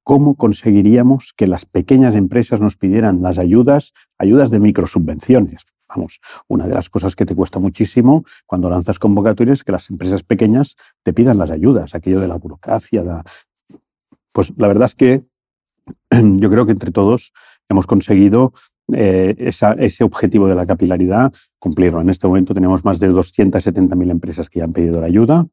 ¿cómo 0.04 0.36
conseguiríamos 0.36 1.34
que 1.36 1.48
las 1.48 1.66
pequeñas 1.66 2.16
empresas 2.16 2.62
nos 2.62 2.78
pidieran 2.78 3.22
las 3.22 3.38
ayudas, 3.38 3.92
ayudas 4.18 4.52
de 4.52 4.62
microsubvenciones? 4.62 5.66
Vamos, 5.90 6.20
una 6.48 6.68
de 6.68 6.74
las 6.74 6.90
cosas 6.90 7.16
que 7.16 7.26
te 7.26 7.36
cuesta 7.36 7.60
muchísimo 7.60 8.26
cuando 8.46 8.70
lanzas 8.70 9.00
convocatorias 9.00 9.60
es 9.60 9.64
que 9.64 9.72
las 9.72 9.90
empresas 9.90 10.24
pequeñas 10.24 10.76
te 11.04 11.14
pidan 11.14 11.38
las 11.38 11.50
ayudas, 11.50 11.96
aquello 11.96 12.20
de 12.20 12.28
la 12.28 12.36
burocracia. 12.36 13.24
Pues 14.34 14.54
la 14.58 14.68
verdad 14.68 14.88
es 14.88 14.96
que 14.96 15.26
yo 16.12 16.50
creo 16.50 16.66
que 16.66 16.74
entre 16.74 16.92
todos 16.92 17.34
hemos 17.70 17.88
conseguido 17.88 18.54
eh, 18.94 19.36
ese 19.38 20.04
objetivo 20.04 20.48
de 20.48 20.56
la 20.56 20.66
capilaridad 20.66 21.34
cumplirlo. 21.60 22.02
En 22.02 22.10
este 22.10 22.28
momento 22.28 22.54
tenemos 22.54 22.86
más 22.86 23.00
de 23.00 23.12
270.000 23.12 24.12
empresas 24.12 24.50
que 24.50 24.60
ya 24.60 24.66
han 24.66 24.74
pedido 24.74 25.02
la 25.02 25.08
ayuda 25.08 25.46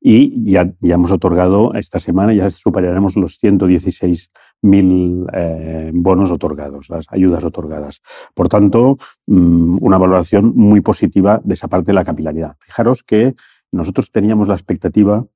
y 0.00 0.50
ya, 0.50 0.72
hemos 0.82 1.10
otorgado 1.10 1.74
esta 1.74 1.98
semana, 1.98 2.32
ya 2.32 2.48
superaremos 2.50 3.16
los 3.16 3.42
116.000 3.42 5.26
eh, 5.32 5.90
bonos 5.94 6.30
otorgados, 6.30 6.88
las 6.88 7.06
ayudas 7.10 7.42
otorgadas. 7.44 8.02
Por 8.34 8.48
tanto, 8.48 8.98
mm, 9.26 9.78
una 9.80 9.98
valoración 9.98 10.52
muy 10.54 10.80
positiva 10.80 11.40
de 11.42 11.54
esa 11.54 11.68
parte 11.68 11.86
de 11.86 11.94
la 11.94 12.04
capilaridad. 12.04 12.56
Fijaros 12.60 13.02
que 13.02 13.34
nosotros 13.72 14.12
teníamos 14.12 14.48
la 14.48 14.54
expectativa 14.54 15.26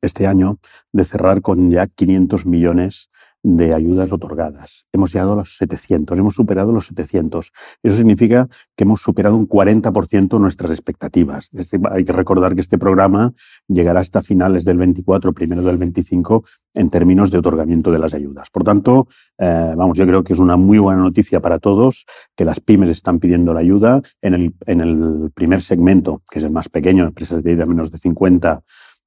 este 0.00 0.26
año 0.26 0.58
de 0.92 1.04
cerrar 1.04 1.40
con 1.40 1.70
ya 1.70 1.86
500 1.86 2.46
millones 2.46 3.10
de 3.56 3.72
ayudas 3.72 4.12
otorgadas. 4.12 4.84
Hemos 4.92 5.12
llegado 5.12 5.32
a 5.32 5.36
los 5.36 5.56
700, 5.56 6.18
hemos 6.18 6.34
superado 6.34 6.70
los 6.70 6.86
700. 6.86 7.52
Eso 7.82 7.96
significa 7.96 8.46
que 8.76 8.84
hemos 8.84 9.00
superado 9.00 9.36
un 9.36 9.48
40% 9.48 10.38
nuestras 10.38 10.70
expectativas. 10.70 11.48
Hay 11.90 12.04
que 12.04 12.12
recordar 12.12 12.54
que 12.54 12.60
este 12.60 12.76
programa 12.76 13.32
llegará 13.66 14.00
hasta 14.00 14.20
finales 14.20 14.66
del 14.66 14.76
24, 14.76 15.32
primero 15.32 15.62
del 15.62 15.78
25, 15.78 16.44
en 16.74 16.90
términos 16.90 17.30
de 17.30 17.38
otorgamiento 17.38 17.90
de 17.90 17.98
las 17.98 18.12
ayudas. 18.12 18.50
Por 18.50 18.64
tanto, 18.64 19.08
eh, 19.38 19.72
vamos, 19.74 19.96
yo 19.96 20.06
creo 20.06 20.22
que 20.22 20.34
es 20.34 20.38
una 20.38 20.58
muy 20.58 20.78
buena 20.78 21.00
noticia 21.00 21.40
para 21.40 21.58
todos 21.58 22.04
que 22.36 22.44
las 22.44 22.60
pymes 22.60 22.90
están 22.90 23.18
pidiendo 23.18 23.54
la 23.54 23.60
ayuda. 23.60 24.02
En 24.20 24.34
el, 24.34 24.54
en 24.66 24.80
el 24.82 25.30
primer 25.32 25.62
segmento, 25.62 26.22
que 26.30 26.38
es 26.38 26.44
el 26.44 26.52
más 26.52 26.68
pequeño, 26.68 27.06
empresas 27.06 27.42
de 27.42 27.56
menos 27.64 27.90
de 27.90 27.98
50, 27.98 28.62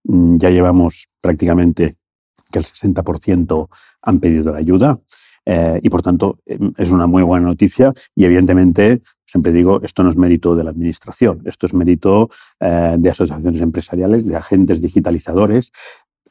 mm, 0.06 0.38
ya 0.38 0.50
llevamos 0.50 1.10
prácticamente 1.22 2.01
que 2.52 2.60
el 2.60 2.66
60% 2.66 3.70
han 4.02 4.20
pedido 4.20 4.52
la 4.52 4.60
ayuda. 4.60 5.00
Eh, 5.44 5.80
y 5.82 5.90
por 5.90 6.04
tanto 6.04 6.38
em, 6.46 6.72
es 6.78 6.92
una 6.92 7.08
muy 7.08 7.24
buena 7.24 7.48
noticia 7.48 7.92
y 8.16 8.26
evidentemente 8.26 9.02
siempre 9.26 9.52
digo 9.52 9.82
esto 9.82 10.04
no 10.04 10.12
es 10.12 10.16
mérito 10.16 10.56
de 10.56 10.64
la 10.64 10.70
administración 10.70 11.42
esto 11.46 11.66
es 11.66 11.74
mérito 11.74 12.30
eh, 12.60 12.96
de 13.00 13.10
asociaciones 13.10 13.60
empresariales 13.60 14.28
de 14.28 14.36
agentes 14.36 14.84
digitalizadores 14.84 15.72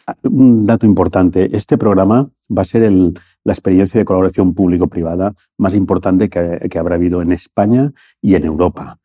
ah, 0.07 0.15
un 0.23 0.65
dato 0.65 0.87
importante 0.87 1.57
este 1.57 1.77
programa 1.77 2.31
va 2.57 2.63
a 2.63 2.65
ser 2.65 2.89
la 2.93 3.53
experiencia 3.53 3.99
de 3.99 4.05
colaboración 4.05 4.55
público-privada 4.55 5.35
más 5.59 5.75
importante 5.75 6.29
que, 6.29 6.69
que 6.71 6.79
habrá 6.79 6.95
habido 6.95 7.21
en 7.21 7.33
España 7.33 7.93
y 8.23 8.37
en 8.37 8.45
Europa 8.45 9.01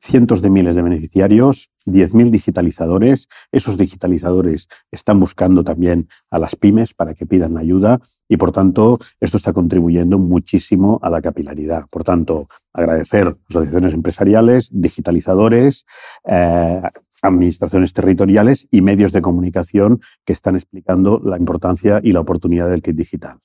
cientos 0.00 0.42
de 0.42 0.50
miles 0.50 0.76
de 0.76 0.82
beneficiarios, 0.82 1.70
10.000 1.92 2.30
digitalizadores. 2.30 3.28
Esos 3.52 3.76
digitalizadores 3.76 4.68
están 4.90 5.20
buscando 5.20 5.64
también 5.64 6.08
a 6.30 6.38
las 6.38 6.56
pymes 6.56 6.94
para 6.94 7.14
que 7.14 7.26
pidan 7.26 7.56
ayuda 7.56 8.00
y, 8.28 8.36
por 8.36 8.52
tanto, 8.52 8.98
esto 9.20 9.36
está 9.36 9.52
contribuyendo 9.52 10.18
muchísimo 10.18 10.98
a 11.02 11.10
la 11.10 11.22
capilaridad. 11.22 11.86
Por 11.90 12.04
tanto, 12.04 12.48
agradecer 12.72 13.36
asociaciones 13.48 13.94
empresariales, 13.94 14.68
digitalizadores, 14.72 15.86
eh, 16.24 16.82
administraciones 17.22 17.92
territoriales 17.92 18.68
y 18.70 18.82
medios 18.82 19.12
de 19.12 19.22
comunicación 19.22 20.00
que 20.24 20.32
están 20.32 20.54
explicando 20.54 21.20
la 21.24 21.36
importancia 21.36 22.00
y 22.02 22.12
la 22.12 22.20
oportunidad 22.20 22.68
del 22.68 22.82
kit 22.82 22.96
digital. 22.96 23.38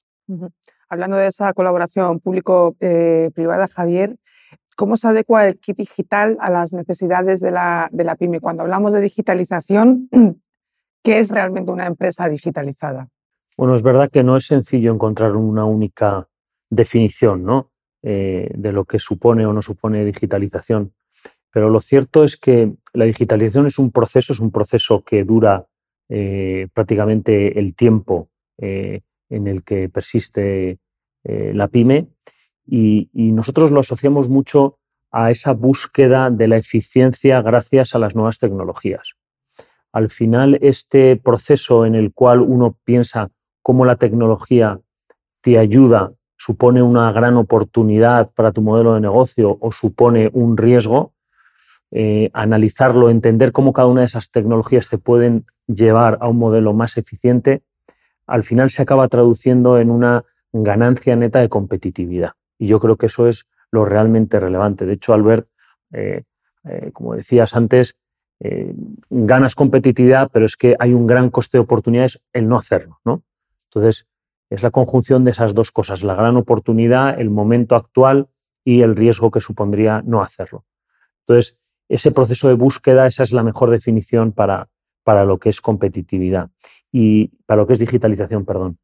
Hablando 0.89 1.17
de 1.17 1.27
esa 1.27 1.53
colaboración 1.53 2.19
público-privada, 2.19 3.67
Javier, 3.67 4.17
¿Cómo 4.75 4.98
se 4.98 5.08
adecua 5.08 5.46
el 5.46 5.60
kit 5.60 5.77
digital 5.77 6.38
a 6.39 6.50
las 6.50 6.74
necesidades 6.74 7.39
de 7.39 7.51
la, 7.51 7.89
pyme? 8.18 8.39
Cuando 8.39 8.63
hablamos 8.63 8.94
de 8.94 9.01
digitalización, 9.01 10.10
¿qué 11.03 11.20
es 11.20 11.30
realmente 11.30 11.72
una 11.72 11.86
empresa 11.86 12.27
digitalizada? 12.30 13.10
Bueno, 13.58 13.75
es 13.75 13.84
verdad 13.84 14.10
que 14.10 14.24
no 14.24 14.36
es 14.36 14.46
sencillo 14.46 14.94
encontrar 14.94 15.36
una 15.36 15.65
única 15.65 16.27
definición 16.70 17.44
¿no? 17.44 17.72
Eh, 18.01 18.50
de 18.56 18.72
lo 18.72 18.86
que 18.86 19.00
supone 19.00 19.46
o 19.46 19.53
no 19.53 19.62
supone 19.62 20.06
digitalización. 20.06 20.94
Pero 21.51 21.70
lo 21.70 21.82
cierto 21.82 22.24
es 22.24 22.36
que 22.36 22.74
la 22.94 23.06
digitalización 23.06 23.68
es 23.68 23.77
un 23.77 23.92
proceso, 23.92 24.34
es 24.34 24.39
un 24.39 24.51
proceso 24.51 25.03
que 25.03 25.24
dura 25.24 25.68
eh, 26.10 26.68
prácticamente 26.74 27.60
el 27.60 27.75
tiempo 27.75 28.30
eh, 28.58 29.01
en 29.30 29.48
el 29.48 29.63
que 29.63 29.89
persiste 29.89 30.80
la 31.25 31.70
pyme 31.70 32.10
y, 32.65 33.10
nosotros 33.13 33.72
lo 33.72 33.79
asociamos 33.79 34.29
mucho 34.29 34.77
a 35.12 35.32
esa 35.32 35.53
búsqueda 35.53 36.29
de 36.29 36.48
la 36.48 36.58
eficiencia 36.58 37.41
gracias 37.41 37.93
a 37.93 38.00
las 38.00 38.15
nuevas 38.15 38.39
tecnologías. 38.39 39.13
Al 39.91 40.10
final, 40.10 40.58
este 40.62 41.15
proceso 41.17 41.86
en 41.86 41.96
el 41.96 42.13
cual 42.13 42.41
uno 42.41 42.75
piensa 42.84 43.29
cómo 43.62 43.86
la 43.86 43.98
tecnología 43.98 44.79
te 45.41 45.60
ayuda, 45.60 46.13
supone 46.38 46.82
una 46.82 47.12
gran 47.12 47.38
oportunidad 47.38 48.32
para 48.32 48.51
tu 48.51 48.62
modelo 48.62 48.96
de 48.96 49.01
negocio 49.01 49.58
o 49.62 49.72
supone 49.72 50.29
un 50.34 50.58
riesgo, 50.58 51.13
eh, 51.91 52.32
analizarlo, 52.34 53.10
entender 53.10 53.51
cómo 53.51 53.72
cada 53.72 53.88
una 53.88 54.01
de 54.01 54.08
esas 54.08 54.32
tecnologías 54.32 54.89
te 54.89 54.98
pueden 54.98 55.46
llevar 55.67 56.17
a 56.22 56.27
un 56.27 56.38
modelo 56.38 56.74
más 56.74 56.98
eficiente, 56.98 57.62
al 58.25 58.43
final 58.43 58.72
se 58.72 58.82
acaba 58.82 59.08
traduciendo 59.10 59.77
en 59.77 59.91
una 59.91 60.25
ganancia 60.51 61.15
neta 61.15 61.39
de 61.39 61.50
competitividad. 61.50 62.32
Y 62.63 62.67
yo 62.67 62.79
creo 62.79 62.96
que 62.96 63.08
eso 63.08 63.27
es 63.27 63.46
lo 63.72 63.84
realmente 63.84 64.39
relevante. 64.39 64.86
De 64.86 64.93
hecho, 64.93 65.13
Albert, 65.13 65.50
eh, 65.91 66.24
eh, 66.63 66.91
como 66.93 67.13
decías 67.13 67.58
antes, 67.58 67.98
eh, 68.39 68.74
ganas 69.10 69.53
competitividad, 69.53 70.29
pero 70.32 70.46
es 70.46 70.55
que 70.55 70.77
hay 70.79 70.93
un 70.93 71.05
gran 71.05 71.29
coste 71.29 71.58
de 71.58 71.63
oportunidades 71.63 72.24
el 72.32 72.48
no 72.48 72.55
hacerlo. 72.55 73.01
¿no? 73.03 73.22
Entonces, 73.65 74.08
es 74.50 74.63
la 74.63 74.72
conjunción 74.72 75.25
de 75.25 75.32
esas 75.32 75.53
dos 75.53 75.72
cosas, 75.72 76.03
la 76.03 76.15
gran 76.15 76.38
oportunidad, 76.38 77.20
el 77.20 77.29
momento 77.29 77.75
actual 77.75 78.29
y 78.63 78.82
el 78.82 78.96
riesgo 78.96 79.29
que 79.29 79.41
supondría 79.41 80.01
no 80.05 80.22
hacerlo. 80.22 80.63
Entonces, 81.27 81.58
ese 81.89 82.13
proceso 82.13 82.48
de 82.48 82.53
búsqueda, 82.53 83.08
esa 83.08 83.24
es 83.24 83.34
la 83.34 83.43
mejor 83.43 83.72
definición 83.72 84.32
para, 84.32 84.70
para 85.03 85.25
lo 85.25 85.38
que 85.38 85.50
es 85.50 85.60
competitividad 85.60 86.50
y 86.93 87.27
para 87.46 87.63
lo 87.63 87.67
que 87.67 87.74
es 87.74 87.79
digitalización, 87.79 88.46
perdón. 88.46 88.77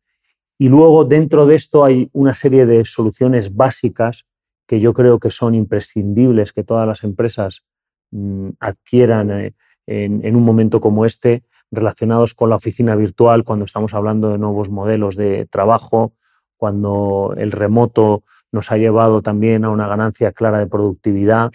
Y 0.61 0.67
luego 0.67 1.05
dentro 1.05 1.45
de 1.45 1.55
esto 1.55 1.85
hay 1.85 2.09
una 2.11 2.33
serie 2.33 2.65
de 2.65 2.83
soluciones 2.83 3.55
básicas 3.55 4.27
que 4.67 4.81
yo 4.81 4.93
creo 4.93 5.17
que 5.17 5.31
son 5.31 5.55
imprescindibles 5.55 6.51
que 6.51 6.65
todas 6.65 6.85
las 6.85 7.03
empresas 7.05 7.63
mm, 8.11 8.49
adquieran 8.59 9.31
eh, 9.31 9.53
en, 9.87 10.35
un 10.35 10.43
momento 10.43 10.81
como 10.81 11.05
este, 11.05 11.43
relacionados 11.71 12.33
con 12.33 12.49
la 12.49 12.57
oficina 12.57 12.95
virtual, 12.95 13.45
cuando 13.45 13.65
estamos 13.65 13.93
hablando 13.93 14.29
de 14.29 14.37
nuevos 14.37 14.69
modelos 14.69 15.15
de 15.15 15.47
trabajo, 15.47 16.13
cuando 16.57 17.33
el 17.37 17.51
remoto 17.53 18.23
nos 18.51 18.71
ha 18.71 18.77
llevado 18.77 19.21
también 19.21 19.63
a 19.63 19.69
una 19.69 19.87
ganancia 19.87 20.33
clara 20.33 20.59
de 20.59 20.67
productividad, 20.67 21.51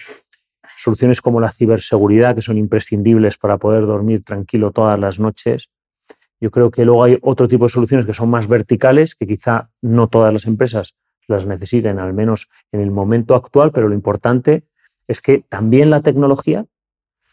soluciones 0.76 1.20
como 1.20 1.40
la 1.40 1.52
ciberseguridad, 1.52 2.34
que 2.34 2.42
son 2.42 2.56
imprescindibles 2.56 3.36
para 3.36 3.58
poder 3.58 3.86
dormir 3.86 4.24
tranquilo 4.24 4.72
todas 4.72 4.98
las 4.98 5.20
noches, 5.20 5.70
yo 6.44 6.50
creo 6.50 6.70
que 6.70 6.84
luego 6.84 7.04
hay 7.04 7.16
otro 7.22 7.48
tipo 7.48 7.64
de 7.64 7.70
soluciones 7.70 8.04
que 8.04 8.12
son 8.12 8.28
más 8.28 8.48
verticales, 8.48 9.14
que 9.14 9.26
quizá 9.26 9.70
no 9.80 10.08
todas 10.08 10.30
las 10.30 10.44
empresas 10.44 10.94
las 11.26 11.46
necesiten, 11.46 11.98
al 11.98 12.12
menos 12.12 12.50
en 12.70 12.80
el 12.80 12.90
momento 12.90 13.34
actual, 13.34 13.72
pero 13.72 13.88
lo 13.88 13.94
importante 13.94 14.64
es 15.08 15.22
que 15.22 15.42
también 15.48 15.88
la 15.88 16.02
tecnología, 16.02 16.66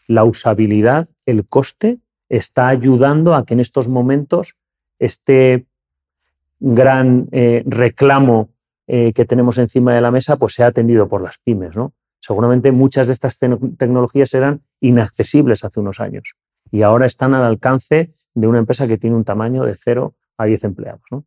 la 0.08 0.24
usabilidad, 0.24 1.10
el 1.26 1.46
coste, 1.46 1.98
está 2.30 2.68
ayudando 2.68 3.34
a 3.34 3.44
que 3.44 3.52
en 3.52 3.60
estos 3.60 3.86
momentos 3.86 4.56
este 4.98 5.66
gran 6.58 7.28
eh, 7.32 7.64
reclamo 7.66 8.48
eh, 8.86 9.12
que 9.12 9.26
tenemos 9.26 9.58
encima 9.58 9.94
de 9.94 10.00
la 10.00 10.10
mesa 10.10 10.36
pues 10.36 10.54
sea 10.54 10.68
atendido 10.68 11.06
por 11.06 11.20
las 11.20 11.36
pymes. 11.36 11.76
¿no? 11.76 11.92
Seguramente 12.18 12.72
muchas 12.72 13.08
de 13.08 13.12
estas 13.12 13.38
tecnologías 13.38 14.32
eran 14.32 14.62
inaccesibles 14.80 15.64
hace 15.64 15.80
unos 15.80 16.00
años 16.00 16.34
y 16.70 16.80
ahora 16.80 17.04
están 17.04 17.34
al 17.34 17.44
alcance 17.44 18.14
de 18.34 18.46
una 18.46 18.58
empresa 18.58 18.86
que 18.86 18.98
tiene 18.98 19.16
un 19.16 19.24
tamaño 19.24 19.64
de 19.64 19.74
0 19.74 20.14
a 20.38 20.44
10 20.44 20.64
empleados. 20.64 21.02
¿no? 21.10 21.24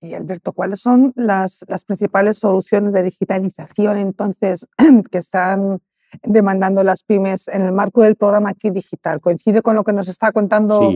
Y 0.00 0.14
Alberto, 0.14 0.52
¿cuáles 0.52 0.80
son 0.80 1.12
las, 1.16 1.64
las, 1.68 1.84
principales 1.84 2.38
soluciones 2.38 2.92
de 2.92 3.02
digitalización 3.02 3.96
entonces 3.96 4.68
que 5.10 5.18
están 5.18 5.80
demandando 6.22 6.84
las 6.84 7.02
pymes 7.02 7.48
en 7.48 7.62
el 7.62 7.72
marco 7.72 8.02
del 8.02 8.16
programa 8.16 8.50
aquí 8.50 8.70
digital? 8.70 9.20
¿Coincide 9.20 9.62
con 9.62 9.76
lo 9.76 9.84
que 9.84 9.92
nos 9.92 10.08
está 10.08 10.30
contando 10.32 10.92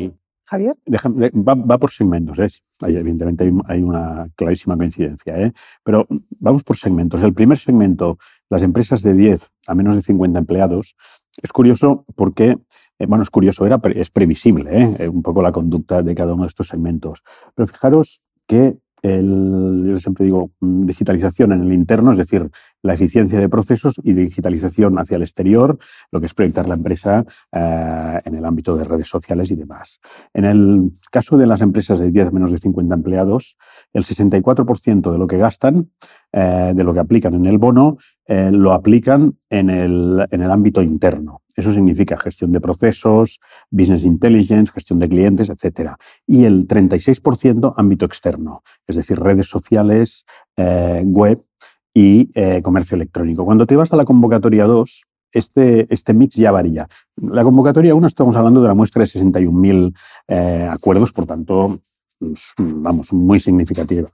Javier? 0.49 0.77
va, 0.87 1.79
por 1.79 1.91
segmentos, 1.91 2.39
¿eh? 2.39 2.49
evidentemente 2.81 3.51
hay, 3.67 3.83
una 3.83 4.31
clarísima 4.35 4.79
coincidencia, 4.79 5.39
¿eh? 5.39 5.53
pero 5.85 6.07
vamos 6.39 6.65
por 6.65 6.77
segmentos. 6.77 7.23
El 7.23 7.35
primer 7.35 7.59
segmento, 7.59 8.19
las 8.49 8.63
empresas 8.63 9.03
de 9.03 9.13
10 9.13 9.53
a 9.67 9.75
menos 9.75 9.95
de 9.95 10.03
50 10.03 10.39
empleados, 10.39 10.97
es 11.43 11.53
curioso 11.53 12.07
porque 12.17 12.57
eh, 12.99 13.07
bueno, 13.07 13.23
es 13.23 13.31
curioso, 13.31 13.65
era, 13.65 13.81
es 13.95 14.11
previsible 14.11 14.83
¿eh? 14.83 14.97
Eh, 14.99 15.09
un 15.09 15.23
poco 15.23 15.43
la 15.43 15.53
conducta 15.53 16.03
de 16.03 16.15
cada 16.15 16.35
uno 16.35 16.43
de 16.43 16.49
estos 16.49 16.69
segmentos. 16.69 17.23
Pero 17.55 17.67
fijaros 17.67 18.23
que 18.47 18.77
el, 19.03 19.85
yo 19.87 20.01
siempre 20.01 20.25
digo 20.25 20.51
mm, 20.59 20.87
digitalización 20.87 21.53
en 21.53 21.63
el 21.63 21.73
interno, 21.73 22.11
es 22.11 22.19
decir, 22.19 22.51
la 22.83 22.95
eficiencia 22.95 23.39
de 23.39 23.49
procesos 23.49 23.95
y 24.03 24.13
digitalización 24.13 24.99
hacia 24.99 25.17
el 25.17 25.23
exterior, 25.23 25.79
lo 26.11 26.19
que 26.19 26.27
es 26.27 26.35
proyectar 26.35 26.67
la 26.67 26.75
empresa 26.75 27.25
en 27.53 28.35
el 28.35 28.45
ámbito 28.45 28.77
de 28.77 28.85
redes 28.85 29.09
sociales 29.09 29.51
y 29.51 29.57
demás. 29.57 30.01
En 30.33 30.45
el 30.45 30.93
caso 31.13 31.37
de 31.37 31.47
las 31.47 31.61
empresas 31.61 32.01
de 32.01 32.11
10 32.11 32.33
menos 32.33 32.51
de 32.51 32.59
50 32.59 32.95
empleados, 32.95 33.57
el 33.93 34.05
64% 34.05 35.13
de 35.13 35.19
lo 35.19 35.27
que 35.27 35.39
gastan, 35.39 35.91
de 36.33 36.85
lo 36.85 36.95
que 36.95 37.01
aplican 37.01 37.35
en 37.35 37.47
el 37.47 37.59
bono, 37.59 37.99
lo 38.29 38.73
aplican 38.73 39.37
en 39.51 39.71
el, 39.71 40.25
en 40.31 40.43
el 40.43 40.51
ámbito 40.51 40.81
interno. 40.81 41.43
Eso 41.59 41.73
significa 41.73 42.17
gestión 42.17 42.53
de 42.53 42.61
procesos, 42.61 43.41
business 43.69 44.05
intelligence, 44.05 44.71
gestión 44.71 45.01
de 45.01 45.09
clientes, 45.09 45.51
etc. 45.51 45.91
Y 46.25 46.45
el 46.45 46.69
36% 46.69 47.75
ámbito 47.77 48.07
externo, 48.07 48.63
es 48.87 48.95
decir, 48.95 49.19
redes 49.19 49.49
sociales, 49.49 50.25
eh, 50.57 51.03
web 51.05 51.45
y 51.93 52.31
eh, 52.37 52.63
comercio 52.63 52.95
electrónico. 52.95 53.45
Cuando 53.45 53.67
te 53.67 53.75
vas 53.75 53.93
a 53.93 53.97
la 53.97 54.05
convocatoria 54.05 54.67
2, 54.67 55.05
este, 55.33 55.93
este 55.93 56.15
mix 56.15 56.37
ya 56.37 56.53
varía. 56.53 56.87
La 57.17 57.43
convocatoria 57.43 57.93
1 57.93 58.07
estamos 58.07 58.37
hablando 58.37 58.63
de 58.63 58.69
la 58.69 58.75
muestra 58.75 59.01
de 59.01 59.07
61.000 59.09 59.97
eh, 60.29 60.69
acuerdos, 60.71 61.13
por 61.13 61.27
tanto, 61.27 61.81
pues, 62.21 62.55
vamos, 62.57 63.13
muy 63.13 63.41
significativa. 63.41 64.09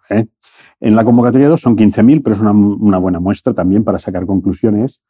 En 0.81 0.97
la 0.97 1.05
convocatoria 1.05 1.51
2 1.51 1.61
son 1.61 1.77
15.000, 1.77 2.23
pero 2.25 2.37
es 2.37 2.41
una, 2.41 2.53
una, 2.53 2.97
buena 2.97 3.21
muestra 3.21 3.53
también 3.53 3.85
para 3.85 3.99
sacar 3.99 4.25
conclusiones. 4.25 5.03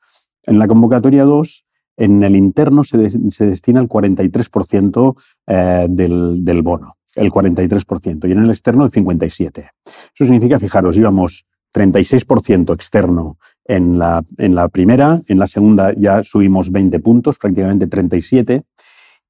En 0.42 0.58
la 0.58 0.66
convocatoria 0.66 1.22
2 1.22 1.64
en 1.96 2.22
el 2.22 2.36
interno 2.36 2.84
se, 2.84 2.98
destina 2.98 3.80
el 3.80 3.88
43% 3.88 5.16
eh, 5.46 5.86
del, 5.88 6.62
bono, 6.62 6.96
el 7.14 7.30
43%, 7.30 8.28
y 8.28 8.32
en 8.32 8.38
el 8.38 8.50
externo 8.50 8.84
el 8.84 8.90
57%. 8.90 9.58
Eso 9.58 10.24
significa, 10.24 10.58
fijaros, 10.58 10.96
íbamos 10.96 11.46
36% 11.74 12.72
externo 12.72 13.38
en 13.64 13.98
la, 13.98 14.24
en 14.38 14.54
la 14.54 14.68
primera, 14.68 15.20
en 15.28 15.38
la 15.38 15.48
segunda 15.48 15.92
ya 15.94 16.22
subimos 16.22 16.70
20 16.70 17.00
puntos, 17.00 17.38
prácticamente 17.38 17.86
37, 17.86 18.62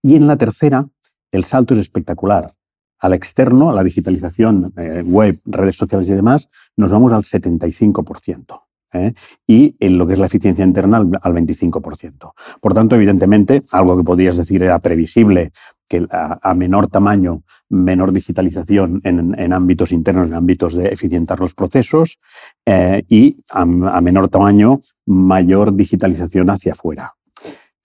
y 0.02 0.16
en 0.16 0.26
la 0.26 0.36
tercera 0.36 0.86
el 1.32 1.44
salto 1.44 1.74
es 1.74 1.80
espectacular. 1.80 2.54
Al 2.98 3.12
externo, 3.12 3.70
a 3.70 3.74
la 3.74 3.82
digitalización 3.82 4.72
eh, 4.76 5.02
web, 5.04 5.40
redes 5.44 5.76
sociales 5.76 6.08
y 6.08 6.12
demás, 6.12 6.48
nos 6.76 6.90
vamos 6.90 7.12
al 7.12 7.22
75%. 7.22 8.63
¿Eh? 8.94 9.14
y 9.46 9.76
en 9.80 9.98
lo 9.98 10.06
que 10.06 10.14
es 10.14 10.18
la 10.18 10.26
eficiencia 10.26 10.64
interna 10.64 10.98
al, 10.98 11.34
25%. 11.34 12.32
Por 12.60 12.74
tanto, 12.74 12.96
evidentemente, 12.96 13.62
algo 13.70 13.96
que 13.96 14.04
podrías 14.04 14.36
decir 14.36 14.62
era 14.62 14.78
previsible, 14.78 15.52
que 15.88 16.06
a, 16.10 16.54
menor 16.54 16.88
tamaño, 16.88 17.42
menor 17.68 18.12
digitalización 18.12 19.00
en, 19.04 19.52
ámbitos 19.52 19.92
internos, 19.92 20.30
en 20.30 20.36
ámbitos 20.36 20.74
de 20.74 20.88
eficientar 20.88 21.40
los 21.40 21.54
procesos, 21.54 22.20
eh, 22.64 23.02
y 23.08 23.44
a, 23.50 23.64
menor 23.64 24.28
tamaño, 24.28 24.80
mayor 25.06 25.74
digitalización 25.74 26.50
hacia 26.50 26.72
afuera. 26.72 27.14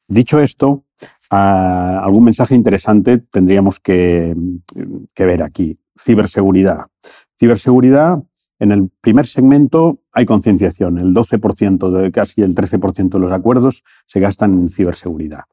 Dicho 0.08 0.39
esto, 0.39 0.86
algún 1.30 2.24
mensaje 2.24 2.56
interesante 2.56 3.19
tendríamos 3.19 3.80
que, 3.80 4.36
que 5.13 5.26
ver 5.26 5.43
aquí. 5.43 5.78
Ciberseguridad. 5.95 6.88
Ciberseguridad 7.38 8.24
en 8.60 8.72
el 8.72 8.89
primer 9.02 9.26
segmento 9.26 10.02
hay 10.12 10.26
concienciación. 10.26 10.98
El 10.98 11.13
12% 11.13 11.91
de 11.91 12.12
casi 12.12 12.41
el 12.41 12.54
13% 12.54 13.10
de 13.10 13.19
los 13.19 13.32
acuerdos 13.32 13.84
se 14.06 14.19
gastan 14.19 14.54
en 14.54 14.69
ciberseguridad. 14.69 15.43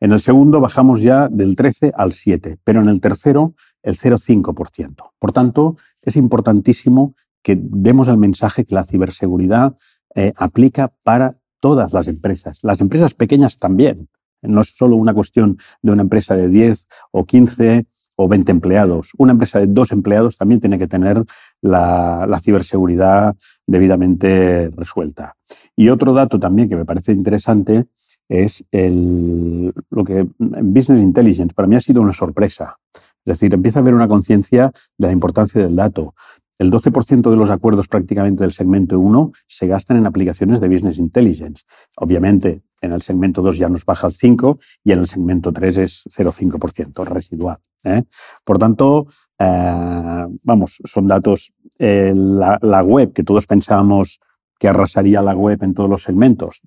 En 0.00 0.12
el 0.12 0.20
segundo 0.20 0.60
bajamos 0.60 1.00
ya 1.02 1.28
del 1.28 1.56
13 1.56 1.92
al 1.96 2.12
7, 2.12 2.58
pero 2.64 2.80
en 2.80 2.88
el 2.88 3.00
tercero 3.00 3.54
el 3.82 3.96
0,5%. 3.96 5.12
Por 5.18 5.32
tanto, 5.32 5.76
es 6.02 6.16
importantísimo 6.16 7.14
que 7.42 7.58
demos 7.60 8.08
el 8.08 8.18
mensaje 8.18 8.64
que 8.64 8.74
la 8.74 8.84
ciberseguridad 8.84 9.76
eh, 10.14 10.32
aplica 10.36 10.92
para 11.02 11.38
todas 11.60 11.92
las 11.92 12.08
empresas, 12.08 12.58
las 12.62 12.80
empresas 12.80 13.14
pequeñas 13.14 13.58
también. 13.58 14.08
No 14.42 14.60
es 14.60 14.70
solo 14.76 14.96
una 14.96 15.14
cuestión 15.14 15.58
de 15.82 15.92
una 15.92 16.02
empresa 16.02 16.34
de 16.34 16.48
10 16.48 16.88
o 17.12 17.24
15 17.24 17.86
o 18.22 18.28
20 18.28 18.52
empleados. 18.52 19.10
Una 19.18 19.32
empresa 19.32 19.58
de 19.58 19.66
dos 19.66 19.92
empleados 19.92 20.36
también 20.36 20.60
tiene 20.60 20.78
que 20.78 20.86
tener 20.86 21.24
la, 21.60 22.38
ciberseguridad 22.40 23.36
debidamente 23.66 24.70
resuelta. 24.76 25.36
Y 25.76 25.88
otro 25.88 26.12
dato 26.12 26.38
también 26.38 26.68
que 26.68 26.76
me 26.76 26.84
parece 26.84 27.12
interesante 27.12 27.86
es 28.28 28.64
el, 28.70 29.72
lo 29.90 30.04
que 30.04 30.26
Business 30.38 31.02
Intelligence 31.02 31.54
para 31.54 31.68
mí 31.68 31.76
ha 31.76 31.80
sido 31.80 32.00
una 32.00 32.12
sorpresa. 32.12 32.78
Es 33.24 33.38
decir, 33.38 33.54
empieza 33.54 33.78
a 33.78 33.82
haber 33.82 33.94
una 33.94 34.08
conciencia 34.08 34.72
de 34.98 35.06
la 35.06 35.12
importancia 35.12 35.60
del 35.60 35.76
dato. 35.76 36.14
El 36.58 36.70
12% 36.70 37.28
de 37.28 37.36
los 37.36 37.50
acuerdos 37.50 37.88
prácticamente 37.88 38.44
del 38.44 38.52
segmento 38.52 38.98
1 38.98 39.32
se 39.48 39.66
gastan 39.66 39.96
en 39.96 40.06
aplicaciones 40.06 40.60
de 40.60 40.68
Business 40.68 40.98
Intelligence. 40.98 41.64
Obviamente, 41.96 42.62
en 42.80 42.92
el 42.92 43.02
segmento 43.02 43.42
2 43.42 43.58
ya 43.58 43.68
nos 43.68 43.84
baja 43.84 44.06
al 44.06 44.12
5 44.12 44.58
y 44.84 44.92
en 44.92 45.00
el 45.00 45.08
segmento 45.08 45.52
3 45.52 45.76
es 45.78 46.04
0,5% 46.06 47.04
residual. 47.04 47.58
¿Eh? 47.84 48.04
Por 48.44 48.58
tanto, 48.58 49.06
eh, 49.38 50.26
vamos, 50.42 50.78
son 50.84 51.06
datos. 51.06 51.52
Eh, 51.78 52.12
la, 52.14 52.82
web, 52.82 53.12
que 53.12 53.24
todos 53.24 53.46
pensábamos 53.46 54.20
que 54.58 54.68
arrasaría 54.68 55.20
la 55.22 55.34
web 55.34 55.62
en 55.62 55.74
todos 55.74 55.90
los 55.90 56.02
segmentos. 56.02 56.62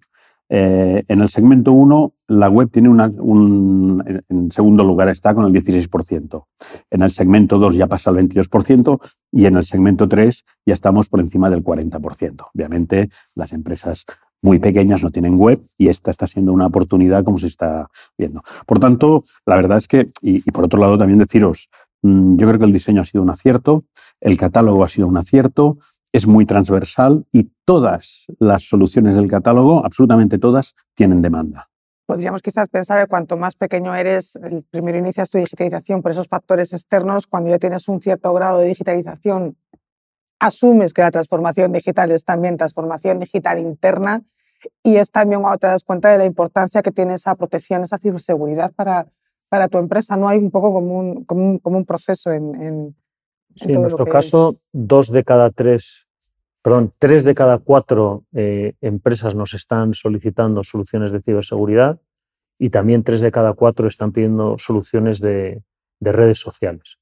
en 0.50 1.22
el 1.22 1.30
segmento 1.30 1.72
1, 1.72 2.14
la 2.28 2.50
web 2.50 2.70
tiene 2.70 2.90
un, 2.90 4.24
en 4.30 4.52
segundo 4.52 4.84
lugar 4.84 5.10
está 5.10 5.34
con 5.34 5.46
el 5.46 5.54
16%. 5.54 6.46
En 6.92 7.02
el 7.02 7.12
segmento 7.12 7.58
2 7.58 7.76
ya 7.76 7.88
pasa 7.88 8.10
al 8.10 8.18
22% 8.18 9.00
y 9.32 9.46
en 9.46 9.56
el 9.56 9.64
segmento 9.64 10.08
3 10.08 10.44
ya 10.66 10.74
estamos 10.74 11.08
por 11.10 11.22
encima 11.22 11.50
del 11.50 11.64
40%. 11.64 12.48
Obviamente, 12.54 13.10
las 13.34 13.54
empresas 13.54 14.06
muy 14.46 14.60
pequeñas 14.60 15.04
no 15.04 15.10
tienen 15.10 15.38
web 15.38 15.60
y 15.76 15.88
esta 15.88 16.12
está 16.12 16.28
siendo 16.28 16.54
una 16.54 16.68
oportunidad 16.68 17.24
como 17.24 17.40
se 17.40 17.48
está 17.48 17.90
viendo. 18.16 18.44
Por 18.68 18.80
tanto, 18.80 19.24
la 19.46 19.56
verdad 19.56 19.80
es 19.80 19.88
que, 19.88 20.12
y, 20.22 20.40
por 20.52 20.66
otro 20.66 20.80
lado 20.80 20.98
también 21.00 21.18
deciros, 21.18 21.70
mm, 22.04 22.38
yo 22.38 22.48
creo 22.48 22.60
que 22.60 22.66
el 22.66 22.72
diseño 22.72 23.02
ha 23.02 23.06
sido 23.06 23.24
un 23.24 23.32
acierto, 23.32 23.86
el 24.22 24.38
catálogo 24.38 24.84
ha 24.84 24.88
sido 24.88 25.08
un 25.08 25.18
acierto, 25.18 25.80
es 26.14 26.28
muy 26.28 26.46
transversal 26.46 27.26
y 27.32 27.50
todas 27.66 28.26
las 28.40 28.70
soluciones 28.70 29.16
del 29.16 29.28
catálogo, 29.28 29.84
absolutamente 29.84 30.38
todas, 30.38 30.76
tienen 30.94 31.24
demanda. 31.24 31.68
Podríamos 32.06 32.44
quizás 32.44 32.70
pensar 32.70 33.02
que 33.02 33.08
cuanto 33.08 33.36
más 33.36 33.56
pequeño 33.56 33.96
eres, 33.96 34.40
primero 34.70 35.00
inicias 35.00 35.32
tu 35.32 35.40
digitalización 35.40 36.04
por 36.04 36.12
esos 36.12 36.28
factores 36.28 36.72
externos, 36.72 37.26
cuando 37.26 37.50
ya 37.50 37.58
tienes 37.58 37.88
un 37.90 38.00
cierto 38.00 38.32
grado 38.32 38.60
de 38.60 38.68
digitalización, 38.68 39.58
asumes 40.40 40.94
que 40.94 41.02
la 41.02 41.10
transformación 41.10 41.72
digital 41.72 42.12
es 42.12 42.24
también 42.24 42.58
transformación 42.58 43.20
digital 43.20 43.58
interna 43.58 44.22
y 44.84 44.96
es 44.98 45.12
también 45.12 45.42
cuando 45.42 45.58
te 45.60 45.68
das 45.68 45.84
cuenta 45.84 46.10
de 46.12 46.18
la 46.18 46.26
importancia 46.26 46.82
que 46.82 46.92
tiene 46.92 47.16
esa 47.16 47.36
protección, 47.36 47.84
esa 47.84 47.98
ciberseguridad 47.98 48.74
para, 48.74 49.08
para 49.50 49.68
tu 49.68 49.78
empresa. 49.78 50.18
No 50.18 50.28
hay 50.28 50.40
un 50.40 50.52
poco 50.52 50.74
como 50.74 51.00
un, 51.00 51.26
como 51.26 51.60
como 51.60 51.78
un 51.78 51.86
proceso 51.86 52.32
en, 52.32 52.62
en, 52.62 52.96
sí, 53.56 53.72
en 53.72 53.82
nuestro 53.82 54.06
caso, 54.06 54.56
dos 54.72 55.12
de 55.12 55.24
cada 55.24 55.50
tres, 55.52 56.08
perdón, 56.62 56.94
tres 56.98 57.24
de 57.24 57.36
cada 57.36 57.58
cuatro 57.60 58.24
eh, 58.34 58.74
empresas 58.82 59.36
nos 59.36 59.54
están 59.54 59.94
solicitando 59.94 60.64
soluciones 60.64 61.12
de 61.12 61.22
ciberseguridad 61.22 62.00
y 62.58 62.70
también 62.70 63.04
tres 63.04 63.22
de 63.22 63.32
cada 63.32 63.54
cuatro 63.54 63.88
están 63.88 64.12
pidiendo 64.12 64.58
soluciones 64.58 65.20
de, 65.20 65.64
de 66.00 66.12
redes 66.12 66.40
sociales. 66.40 67.00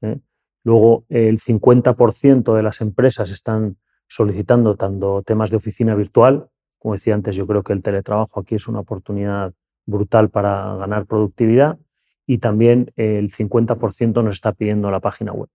¿eh? 0.00 0.18
Luego, 0.64 1.04
el 1.08 1.40
50% 1.40 2.54
de 2.54 2.62
las 2.62 2.80
empresas 2.80 3.30
están 3.30 3.76
solicitando 4.06 4.76
tanto 4.76 5.22
temas 5.22 5.50
de 5.50 5.56
oficina 5.56 5.94
virtual, 5.94 6.48
como 6.82 6.94
decía 6.94 7.14
antes, 7.14 7.36
yo 7.36 7.46
creo 7.46 7.62
que 7.62 7.72
el 7.72 7.80
teletrabajo 7.80 8.40
aquí 8.40 8.56
es 8.56 8.66
una 8.66 8.80
oportunidad 8.80 9.54
brutal 9.86 10.30
para 10.30 10.74
ganar 10.74 11.06
productividad 11.06 11.78
y 12.26 12.38
también 12.38 12.92
el 12.96 13.30
50% 13.30 14.24
nos 14.24 14.34
está 14.34 14.50
pidiendo 14.52 14.90
la 14.90 14.98
página 14.98 15.32
web. 15.32 15.48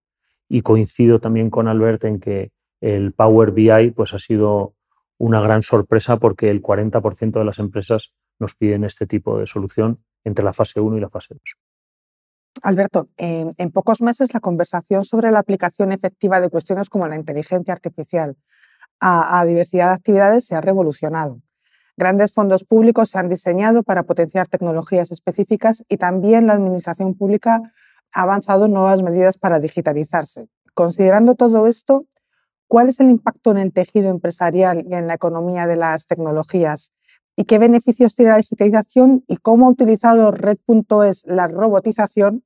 Y 0.47 0.61
coincido 0.61 1.19
también 1.19 1.49
con 1.49 1.67
Albert 1.67 2.05
en 2.05 2.21
que 2.21 2.51
el 2.79 3.11
Power 3.11 3.51
BI 3.51 3.91
pues, 3.91 4.13
ha 4.13 4.19
sido 4.19 4.75
una 5.17 5.41
gran 5.41 5.63
sorpresa 5.63 6.15
porque 6.15 6.49
el 6.49 6.61
40% 6.61 7.31
de 7.31 7.43
las 7.43 7.59
empresas 7.59 8.13
nos 8.39 8.55
piden 8.55 8.85
este 8.85 9.05
tipo 9.05 9.37
de 9.37 9.47
solución 9.47 9.99
entre 10.23 10.45
la 10.45 10.53
fase 10.53 10.79
1 10.79 10.95
y 10.95 11.01
la 11.01 11.09
fase 11.09 11.33
2. 11.33 11.41
Alberto, 12.61 13.09
en, 13.17 13.71
pocos 13.71 14.01
meses 14.01 14.33
la 14.33 14.39
conversación 14.39 15.03
sobre 15.03 15.29
la 15.31 15.39
aplicación 15.39 15.91
efectiva 15.91 16.39
de 16.39 16.49
cuestiones 16.49 16.89
como 16.89 17.05
la 17.05 17.17
inteligencia 17.17 17.73
artificial 17.73 18.37
a, 18.99 19.45
diversidad 19.45 19.89
de 19.89 19.93
actividades 19.93 20.45
se 20.45 20.55
ha 20.55 20.61
revolucionado. 20.61 21.41
Grandes 21.95 22.33
fondos 22.33 22.63
públicos 22.63 23.09
se 23.09 23.17
han 23.17 23.29
diseñado 23.29 23.83
para 23.83 24.03
potenciar 24.03 24.47
tecnologías 24.47 25.11
específicas 25.11 25.83
y 25.89 25.97
también 25.97 26.47
la 26.47 26.53
administración 26.53 27.15
pública 27.15 27.73
ha 28.13 28.21
avanzado 28.21 28.67
nuevas 28.67 29.01
medidas 29.01 29.37
para 29.37 29.59
digitalizarse. 29.59 30.47
Considerando 30.73 31.35
todo 31.35 31.67
esto, 31.67 32.05
¿cuál 32.67 32.89
es 32.89 32.99
el 32.99 33.09
impacto 33.09 33.51
en 33.51 33.57
el 33.57 33.73
tejido 33.73 34.09
empresarial 34.09 34.85
y 34.87 34.93
en 34.93 35.07
la 35.07 35.15
economía 35.15 35.65
de 35.65 35.75
las 35.75 36.05
tecnologías 36.05 36.93
y 37.35 37.45
qué 37.45 37.57
beneficios 37.59 38.15
tiene 38.15 38.31
la 38.31 38.37
digitalización 38.37 39.23
y 39.27 39.37
cómo 39.37 39.67
ha 39.67 39.69
utilizado 39.69 40.31
Red.es 40.31 41.23
la 41.25 41.47
robotización 41.47 42.43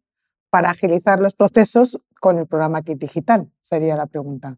para 0.50 0.70
agilizar 0.70 1.20
los 1.20 1.36
procesos 1.36 2.00
con 2.20 2.40
el 2.40 2.48
programa 2.48 2.84
Kit 2.84 3.00
Digital? 3.00 3.50
Sería 3.60 3.96
la 3.96 4.06
pregunta. 4.06 4.58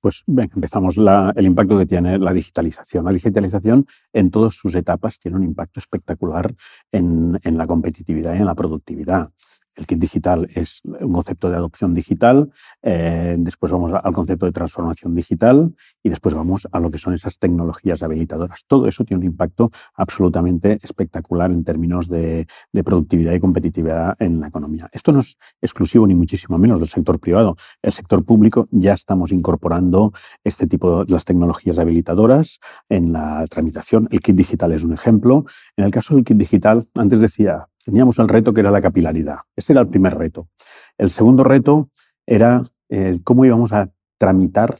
Pues 0.00 0.24
empezamos 0.26 0.96
el 0.96 1.46
impacto 1.46 1.78
que 1.78 1.86
tiene 1.86 2.18
la 2.18 2.32
digitalización. 2.32 3.04
La 3.04 3.12
digitalización 3.12 3.86
en 4.12 4.30
todas 4.30 4.54
sus 4.54 4.74
etapas 4.74 5.18
tiene 5.18 5.36
un 5.36 5.44
impacto 5.44 5.78
espectacular 5.78 6.54
en, 6.90 7.38
en 7.42 7.58
la 7.58 7.66
competitividad 7.66 8.34
y 8.34 8.38
en 8.38 8.46
la 8.46 8.54
productividad. 8.54 9.30
El 9.80 9.86
kit 9.86 9.98
digital 9.98 10.46
es 10.54 10.82
un 10.84 11.10
concepto 11.10 11.48
de 11.48 11.56
adopción 11.56 11.94
digital, 11.94 12.52
eh, 12.82 13.34
después 13.38 13.72
vamos 13.72 13.94
al 13.94 14.12
concepto 14.12 14.44
de 14.44 14.52
transformación 14.52 15.14
digital 15.14 15.74
y 16.02 16.10
después 16.10 16.34
vamos 16.34 16.68
a 16.70 16.80
lo 16.80 16.90
que 16.90 16.98
son 16.98 17.14
esas 17.14 17.38
tecnologías 17.38 18.02
habilitadoras. 18.02 18.64
Todo 18.66 18.86
eso 18.86 19.06
tiene 19.06 19.20
un 19.20 19.26
impacto 19.32 19.70
absolutamente 19.94 20.78
espectacular 20.82 21.50
en 21.50 21.64
términos 21.64 22.10
de, 22.10 22.46
productividad 22.84 23.32
y 23.32 23.40
competitividad 23.40 24.16
en 24.20 24.40
la 24.40 24.48
economía. 24.48 24.90
Esto 24.92 25.12
no 25.12 25.20
es 25.20 25.38
exclusivo 25.62 26.06
ni 26.06 26.14
muchísimo 26.14 26.58
menos 26.58 26.78
del 26.78 26.88
sector 26.88 27.18
privado. 27.18 27.56
El 27.80 27.92
sector 27.92 28.22
público 28.22 28.68
ya 28.70 28.92
estamos 28.92 29.32
incorporando 29.32 30.12
este 30.44 30.66
tipo 30.66 31.06
de 31.06 31.12
las 31.12 31.24
tecnologías 31.24 31.78
habilitadoras 31.78 32.60
en 32.90 33.12
la 33.14 33.46
tramitación. 33.48 34.08
El 34.10 34.20
kit 34.20 34.36
digital 34.36 34.72
es 34.72 34.84
un 34.84 34.92
ejemplo. 34.92 35.46
En 35.78 35.86
el 35.86 35.90
caso 35.90 36.14
del 36.14 36.24
kit 36.24 36.36
digital, 36.36 36.86
antes 36.94 37.20
decía, 37.20 37.66
teníamos 37.84 38.18
el 38.18 38.28
reto 38.28 38.52
que 38.52 38.60
era 38.60 38.70
la 38.70 38.80
capilaridad. 38.80 39.38
Este 39.56 39.72
era 39.72 39.82
el 39.82 39.88
primer 39.88 40.16
reto. 40.16 40.48
El 40.98 41.10
segundo 41.10 41.44
reto 41.44 41.90
era 42.26 42.62
eh, 42.88 43.18
cómo 43.24 43.44
íbamos 43.44 43.72
a 43.72 43.90
tramitar 44.18 44.78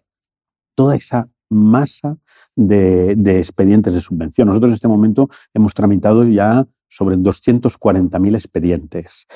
toda 0.75 0.97
esa 0.97 1.29
masa 1.49 2.19
de, 2.55 3.13
expedientes 3.39 3.95
de 3.95 4.01
subvención. 4.01 4.49
Nosotros 4.49 4.71
en 4.71 4.75
este 4.75 4.89
momento 4.89 5.29
hemos 5.53 5.75
tramitado 5.75 6.25
ya 6.25 6.67
sobre 6.89 7.17
240.000 7.17 8.35
expedientes. 8.35 9.27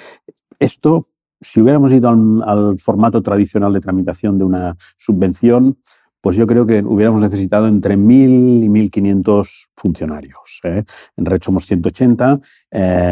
Esto, 0.58 1.08
si 1.40 1.60
hubiéramos 1.60 1.92
ido 1.92 2.08
al, 2.08 2.78
formato 2.78 3.22
tradicional 3.22 3.72
de 3.72 3.80
tramitación 3.80 4.38
de 4.38 4.44
una 4.44 4.76
subvención, 4.96 5.78
pues 6.24 6.38
yo 6.38 6.46
creo 6.46 6.64
que 6.66 6.78
hubiéramos 6.78 7.20
necesitado 7.20 7.68
entre 7.68 7.98
1.000 7.98 8.64
y 8.64 8.68
1.500 8.68 9.66
funcionarios. 9.76 10.58
¿eh? 10.62 10.82
En 11.18 11.26
Red 11.26 11.42
somos 11.42 11.66
180, 11.66 12.40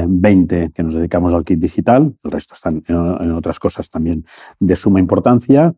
20 0.09 0.71
que 0.73 0.83
nos 0.83 0.95
dedicamos 0.95 1.35
al 1.35 1.45
kit 1.45 1.59
digital, 1.59 2.15
el 2.25 2.31
resto 2.31 2.55
están 2.55 2.83
en, 2.89 3.33
otras 3.33 3.59
cosas 3.59 3.91
también 3.91 4.25
de 4.59 4.75
suma 4.77 4.99
importancia. 4.99 5.75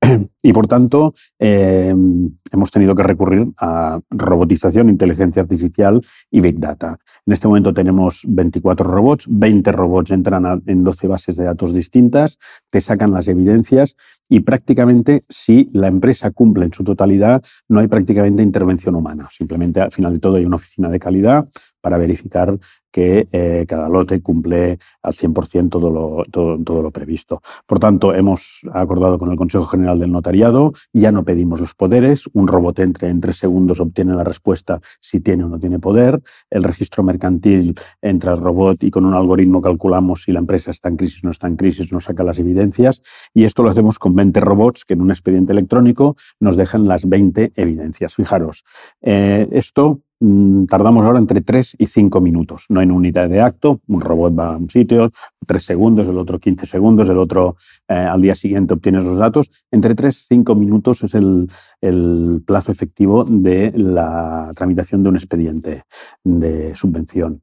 Y 0.42 0.52
por 0.52 0.66
tanto, 0.66 1.14
em, 1.38 2.30
hemos 2.52 2.70
tenido 2.70 2.94
que 2.94 3.02
recurrir 3.02 3.48
a 3.58 4.00
robotización, 4.10 4.88
inteligencia 4.88 5.42
artificial 5.42 6.00
y 6.30 6.40
Big 6.40 6.58
Data. 6.58 6.96
En 7.26 7.32
este 7.32 7.48
momento 7.48 7.74
tenemos 7.74 8.22
24 8.26 8.88
robots, 8.88 9.26
20 9.28 9.72
robots 9.72 10.10
entran 10.10 10.62
en 10.66 10.84
12 10.84 11.08
bases 11.08 11.36
de 11.36 11.44
datos 11.44 11.74
distintas, 11.74 12.38
te 12.70 12.80
sacan 12.80 13.12
las 13.12 13.28
evidencias 13.28 13.96
y 14.28 14.40
prácticamente 14.40 15.22
si 15.28 15.70
la 15.72 15.88
empresa 15.88 16.30
cumple 16.30 16.66
en 16.66 16.72
su 16.72 16.84
totalidad, 16.84 17.42
no 17.68 17.80
hay 17.80 17.88
prácticamente 17.88 18.42
intervención 18.42 18.94
humana. 18.94 19.28
Simplemente 19.30 19.80
al 19.80 19.92
final 19.92 20.14
de 20.14 20.18
todo 20.20 20.36
hay 20.36 20.44
una 20.44 20.56
oficina 20.56 20.88
de 20.88 21.00
calidad 21.00 21.48
para 21.80 21.98
verificar 21.98 22.58
que 22.98 23.28
eh, 23.30 23.64
cada 23.68 23.88
lote 23.88 24.20
cumple 24.20 24.76
al 25.04 25.12
100% 25.12 25.68
todo 25.68 25.88
lo, 25.88 26.24
todo, 26.32 26.82
lo 26.82 26.90
previsto. 26.90 27.40
Por 27.64 27.78
tanto, 27.78 28.12
hemos 28.12 28.62
acordado 28.72 29.20
con 29.20 29.30
el 29.30 29.36
Consejo 29.36 29.66
General 29.66 30.00
del 30.00 30.10
Notariado, 30.10 30.72
ya 30.92 31.12
no 31.12 31.24
pedimos 31.24 31.60
los 31.60 31.76
poderes, 31.76 32.28
un 32.32 32.48
robot 32.48 32.80
entre 32.80 33.08
en 33.08 33.20
tres 33.20 33.36
segundos 33.36 33.78
obtiene 33.78 34.16
la 34.16 34.24
respuesta 34.24 34.80
si 35.00 35.20
tiene 35.20 35.44
o 35.44 35.48
no 35.48 35.60
tiene 35.60 35.78
poder, 35.78 36.20
el 36.50 36.64
registro 36.64 37.04
mercantil 37.04 37.78
entra 38.02 38.32
el 38.32 38.40
robot 38.40 38.82
y 38.82 38.90
con 38.90 39.04
un 39.04 39.14
algoritmo 39.14 39.62
calculamos 39.62 40.24
si 40.24 40.32
la 40.32 40.40
empresa 40.40 40.72
está 40.72 40.88
en 40.88 40.96
crisis 40.96 41.22
o 41.22 41.28
no 41.28 41.30
está 41.30 41.46
en 41.46 41.54
crisis, 41.54 41.92
nos 41.92 42.02
saca 42.02 42.24
las 42.24 42.40
evidencias 42.40 43.00
y 43.32 43.44
esto 43.44 43.62
lo 43.62 43.70
hacemos 43.70 44.00
con 44.00 44.16
20 44.16 44.40
robots 44.40 44.84
que 44.84 44.94
en 44.94 45.02
un 45.02 45.12
expediente 45.12 45.52
electrónico 45.52 46.16
nos 46.40 46.56
dejan 46.56 46.88
las 46.88 47.08
20 47.08 47.52
evidencias. 47.54 48.16
Fijaros, 48.16 48.64
eh, 49.02 49.46
esto 49.52 50.00
mm, 50.20 50.64
tardamos 50.66 51.04
ahora 51.04 51.18
entre 51.18 51.40
3 51.40 51.76
y 51.78 51.86
5 51.86 52.20
minutos, 52.20 52.66
no 52.68 52.80
en 52.80 52.92
unidad 52.92 53.28
de 53.28 53.40
acto, 53.40 53.80
un 53.86 54.00
robot 54.00 54.38
va 54.38 54.54
a 54.54 54.56
un 54.56 54.70
sitio, 54.70 55.10
3 55.46 55.62
segundos, 55.62 56.06
el 56.06 56.18
otro 56.18 56.38
15 56.38 56.66
segundos, 56.66 57.08
el 57.08 57.18
otro 57.18 57.56
eh, 57.88 57.94
al 57.94 58.20
día 58.20 58.34
siguiente 58.34 58.74
obtienes 58.74 59.04
los 59.04 59.18
datos, 59.18 59.50
entre 59.70 59.94
3 59.94 60.16
y 60.16 60.24
5 60.36 60.54
minutos 60.54 61.02
es 61.02 61.14
el, 61.14 61.50
el 61.80 62.42
plazo 62.46 62.72
efectivo 62.72 63.24
de 63.24 63.72
la 63.76 64.50
tramitación 64.54 65.02
de 65.02 65.08
un 65.08 65.16
expediente 65.16 65.84
de 66.24 66.74
subvención. 66.74 67.42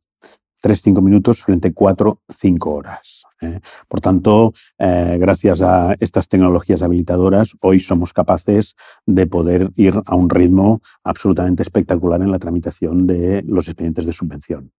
3-5 0.65 0.99
minutos 1.01 1.43
frente 1.43 1.67
a 1.67 1.71
4-5 1.71 2.17
horas. 2.65 3.24
¿Eh? 3.45 3.59
Por 3.87 4.01
tanto, 4.01 4.53
eh, 4.77 5.17
gracias 5.19 5.61
a 5.61 5.95
estas 5.99 6.27
tecnologías 6.27 6.81
habilitadoras, 6.83 7.55
hoy 7.61 7.79
somos 7.79 8.13
capaces 8.13 8.75
de 9.05 9.27
poder 9.27 9.71
ir 9.75 10.01
a 10.05 10.15
un 10.15 10.29
ritmo 10.29 10.81
absolutamente 11.03 11.63
espectacular 11.63 12.21
en 12.21 12.31
la 12.31 12.39
tramitación 12.39 13.07
de 13.07 13.43
los 13.47 13.67
expedientes 13.67 14.05
de 14.05 14.13
subvención. 14.13 14.71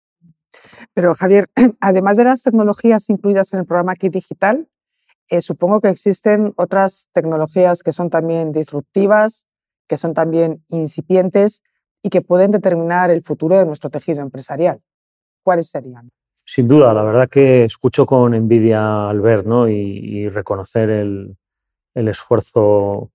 Pero 0.94 1.14
Javier, 1.16 1.48
además 1.80 2.18
de 2.18 2.26
las 2.26 2.44
tecnologías 2.44 3.10
incluidas 3.10 3.54
en 3.54 3.60
el 3.60 3.66
programa 3.66 3.96
Kit 3.96 4.14
Digital, 4.14 4.68
eh, 5.30 5.42
supongo 5.42 5.82
que 5.82 5.90
existen 5.90 6.54
otras 6.56 7.10
tecnologías 7.12 7.82
que 7.82 7.92
son 7.92 8.10
también 8.10 8.52
disruptivas, 8.52 9.48
que 9.88 9.98
son 9.98 10.14
también 10.14 10.64
incipientes 10.70 11.64
y 12.04 12.10
que 12.10 12.22
pueden 12.22 12.52
determinar 12.52 13.10
el 13.10 13.24
futuro 13.24 13.58
de 13.58 13.66
nuestro 13.66 13.90
tejido 13.90 14.22
empresarial. 14.22 14.82
¿Cuáles 15.44 15.70
serían? 15.70 16.12
Sin 16.46 16.68
duda, 16.68 16.94
la 16.94 17.02
verdad 17.02 17.28
que 17.28 17.66
escucho 17.66 18.06
con 18.06 18.36
envidia 18.36 19.10
al 19.10 19.20
ver 19.20 19.48
¿no? 19.48 19.68
y, 19.68 20.30
reconocer 20.30 20.92
el, 20.92 21.36
esfuerzo 21.96 23.12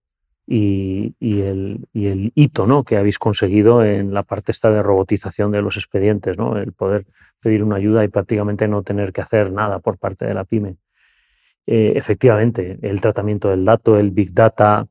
y, 0.48 1.14
el, 1.20 1.86
hito 2.34 2.66
¿no? 2.66 2.82
que 2.82 2.96
habéis 2.96 3.20
conseguido 3.20 3.84
en 3.84 4.12
la 4.12 4.24
parte 4.24 4.50
esta 4.50 4.72
de 4.72 4.82
robotización 4.82 5.52
de 5.52 5.62
los 5.62 5.76
expedientes, 5.76 6.38
¿no? 6.38 6.56
el 6.56 6.72
poder 6.72 7.06
pedir 7.38 7.62
una 7.62 7.76
ayuda 7.76 8.02
y 8.02 8.08
prácticamente 8.08 8.66
no 8.66 8.82
tener 8.82 9.12
que 9.12 9.20
hacer 9.20 9.52
nada 9.52 9.78
por 9.78 9.96
parte 9.96 10.26
de 10.26 10.34
la 10.34 10.44
pyme. 10.44 10.76
Eh, 11.66 11.92
efectivamente, 11.94 12.80
el 12.82 13.00
tratamiento 13.00 13.50
del 13.50 13.64
dato, 13.64 13.96
el 13.96 14.10
big 14.10 14.34
data, 14.34 14.88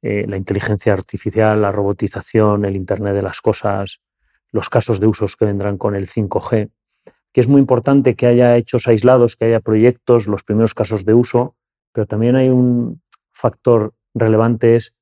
eh, 0.00 0.24
la 0.26 0.38
inteligencia 0.38 0.94
artificial, 0.94 1.60
la 1.60 1.70
robotización, 1.70 2.64
el 2.64 2.76
Internet 2.76 3.14
de 3.14 3.22
las 3.22 3.42
Cosas, 3.42 4.00
los 4.52 4.70
casos 4.70 5.00
de 5.00 5.06
usos 5.06 5.36
que 5.36 5.44
vendrán 5.44 5.76
con 5.76 5.94
el 5.94 6.06
5G, 6.06 6.70
que 7.34 7.40
es 7.40 7.48
muy 7.48 7.60
importante 7.60 8.14
que 8.14 8.28
haya 8.28 8.56
hechos 8.56 8.86
aislados, 8.86 9.34
que 9.34 9.46
haya 9.46 9.58
proyectos, 9.58 10.28
los 10.28 10.44
primeros 10.44 10.72
casos 10.72 11.04
de 11.04 11.14
uso, 11.14 11.56
pero 11.92 12.06
también 12.06 12.36
hay 12.36 12.48
un 12.48 13.02
factor 13.32 13.92
relevante 14.14 14.76
es 14.76 14.94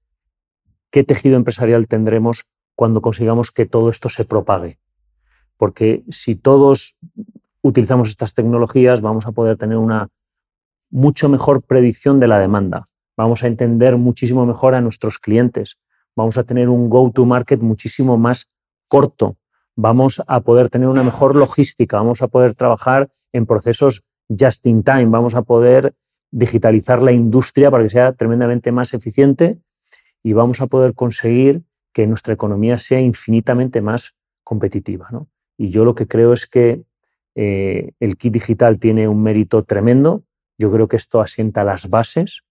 qué 0.90 1.04
tejido 1.04 1.36
empresarial 1.36 1.86
tendremos 1.88 2.46
cuando 2.74 3.02
consigamos 3.02 3.50
que 3.50 3.66
todo 3.66 3.90
esto 3.90 4.08
se 4.08 4.24
propague. 4.24 4.78
Porque 5.58 6.04
si 6.08 6.34
todos 6.34 6.96
utilizamos 7.60 8.08
estas 8.08 8.32
tecnologías, 8.32 9.02
vamos 9.02 9.26
a 9.26 9.32
poder 9.32 9.58
tener 9.58 9.76
una 9.76 10.08
mucho 10.90 11.28
mejor 11.28 11.62
predicción 11.62 12.18
de 12.18 12.28
la 12.28 12.38
demanda. 12.38 12.88
Vamos 13.14 13.44
a 13.44 13.46
entender 13.46 13.98
muchísimo 13.98 14.46
mejor 14.46 14.74
a 14.74 14.80
nuestros 14.80 15.18
clientes. 15.18 15.76
Vamos 16.16 16.38
a 16.38 16.44
tener 16.44 16.70
un 16.70 16.88
go-to-market 16.88 17.60
muchísimo 17.60 18.16
más 18.16 18.48
corto 18.88 19.36
vamos 19.76 20.22
a 20.26 20.40
poder 20.40 20.70
tener 20.70 20.88
una 20.88 21.02
mejor 21.02 21.36
logística, 21.36 21.96
vamos 21.96 22.22
a 22.22 22.28
poder 22.28 22.54
trabajar 22.54 23.10
en 23.32 23.46
procesos 23.46 24.04
just 24.28 24.66
in 24.66 24.82
time, 24.82 25.06
vamos 25.06 25.34
a 25.34 25.42
poder 25.42 25.94
digitalizar 26.30 27.02
la 27.02 27.12
industria 27.12 27.70
para 27.70 27.82
que 27.82 27.90
sea 27.90 28.12
tremendamente 28.12 28.72
más 28.72 28.94
eficiente 28.94 29.58
y 30.22 30.32
vamos 30.32 30.60
a 30.60 30.66
poder 30.66 30.94
conseguir 30.94 31.62
que 31.92 32.06
nuestra 32.06 32.32
economía 32.32 32.78
sea 32.78 33.00
infinitamente 33.00 33.80
más 33.80 34.14
competitiva. 34.42 35.08
Y 35.58 35.70
yo 35.70 35.84
lo 35.84 35.94
que 35.94 36.06
creo 36.06 36.32
es 36.32 36.46
que 36.46 36.84
eh, 37.34 37.92
el 38.00 38.16
kit 38.16 38.32
digital 38.32 38.78
tiene 38.78 39.08
un 39.08 39.22
mérito 39.22 39.62
tremendo. 39.64 40.24
Yo 40.58 40.70
creo 40.72 40.88
que 40.88 40.96
esto 40.96 41.20
asienta 41.20 41.64
las 41.64 41.88
bases, 41.88 42.42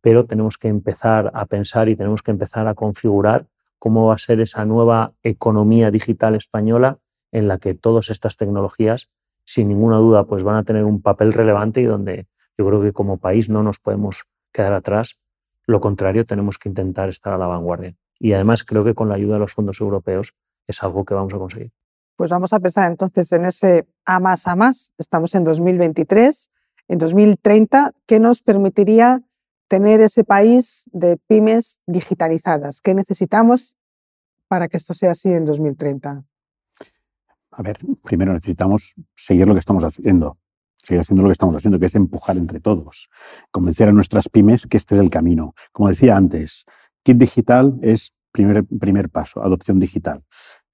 pero 0.00 0.26
tenemos 0.26 0.58
que 0.58 0.68
empezar 0.68 1.30
a 1.34 1.46
pensar 1.46 1.88
y 1.88 1.96
tenemos 1.96 2.22
que 2.22 2.30
empezar 2.30 2.66
a 2.68 2.74
configurar 2.74 3.46
cómo 3.86 4.06
va 4.06 4.14
a 4.14 4.18
ser 4.18 4.40
esa 4.40 4.64
nueva 4.64 5.12
economía 5.22 5.92
digital 5.92 6.34
española 6.34 6.98
en 7.30 7.46
la 7.46 7.58
que 7.58 7.72
todas 7.74 8.10
estas 8.10 8.36
tecnologías, 8.36 9.10
sin 9.44 9.68
ninguna 9.68 9.98
duda, 9.98 10.24
pues 10.24 10.42
van 10.42 10.56
a 10.56 10.64
tener 10.64 10.82
un 10.82 11.00
papel 11.00 11.32
relevante 11.32 11.82
y 11.82 11.84
donde 11.84 12.26
yo 12.58 12.66
creo 12.66 12.82
que 12.82 12.92
como 12.92 13.18
país 13.18 13.48
no 13.48 13.62
nos 13.62 13.78
podemos 13.78 14.24
quedar 14.52 14.72
atrás. 14.72 15.20
Lo 15.66 15.80
contrario, 15.80 16.26
tenemos 16.26 16.58
que 16.58 16.68
intentar 16.68 17.10
estar 17.10 17.32
a 17.32 17.38
la 17.38 17.46
vanguardia. 17.46 17.94
Y 18.18 18.32
además 18.32 18.64
creo 18.64 18.82
que 18.82 18.96
con 18.96 19.08
la 19.08 19.14
ayuda 19.14 19.34
de 19.34 19.38
los 19.38 19.52
fondos 19.52 19.80
europeos 19.80 20.34
es 20.66 20.82
algo 20.82 21.04
que 21.04 21.14
vamos 21.14 21.32
a 21.34 21.38
conseguir. 21.38 21.70
Pues 22.16 22.32
vamos 22.32 22.52
a 22.52 22.58
pensar 22.58 22.90
entonces 22.90 23.30
en 23.30 23.44
ese 23.44 23.86
A 24.04 24.18
más 24.18 24.48
A 24.48 24.56
más. 24.56 24.90
Estamos 24.98 25.32
en 25.36 25.44
2023. 25.44 26.50
En 26.88 26.98
2030, 26.98 27.92
¿qué 28.04 28.18
nos 28.18 28.42
permitiría 28.42 29.22
tener 29.68 30.00
ese 30.00 30.24
país 30.24 30.84
de 30.92 31.16
pymes 31.16 31.80
digitalizadas. 31.86 32.80
¿Qué 32.80 32.94
necesitamos 32.94 33.76
para 34.48 34.68
que 34.68 34.76
esto 34.76 34.94
sea 34.94 35.12
así 35.12 35.32
en 35.32 35.44
2030? 35.44 36.24
A 37.50 37.62
ver, 37.62 37.78
primero 38.04 38.32
necesitamos 38.32 38.94
seguir 39.14 39.48
lo 39.48 39.54
que 39.54 39.60
estamos 39.60 39.82
haciendo, 39.82 40.38
seguir 40.82 41.00
haciendo 41.00 41.22
lo 41.22 41.28
que 41.28 41.32
estamos 41.32 41.56
haciendo, 41.56 41.78
que 41.78 41.86
es 41.86 41.94
empujar 41.94 42.36
entre 42.36 42.60
todos, 42.60 43.08
convencer 43.50 43.88
a 43.88 43.92
nuestras 43.92 44.28
pymes 44.28 44.66
que 44.66 44.76
este 44.76 44.94
es 44.94 45.00
el 45.00 45.10
camino. 45.10 45.54
Como 45.72 45.88
decía 45.88 46.16
antes, 46.16 46.64
Kit 47.02 47.16
Digital 47.16 47.78
es 47.82 48.12
primer, 48.30 48.64
primer 48.64 49.08
paso, 49.08 49.42
adopción 49.42 49.78
digital. 49.78 50.22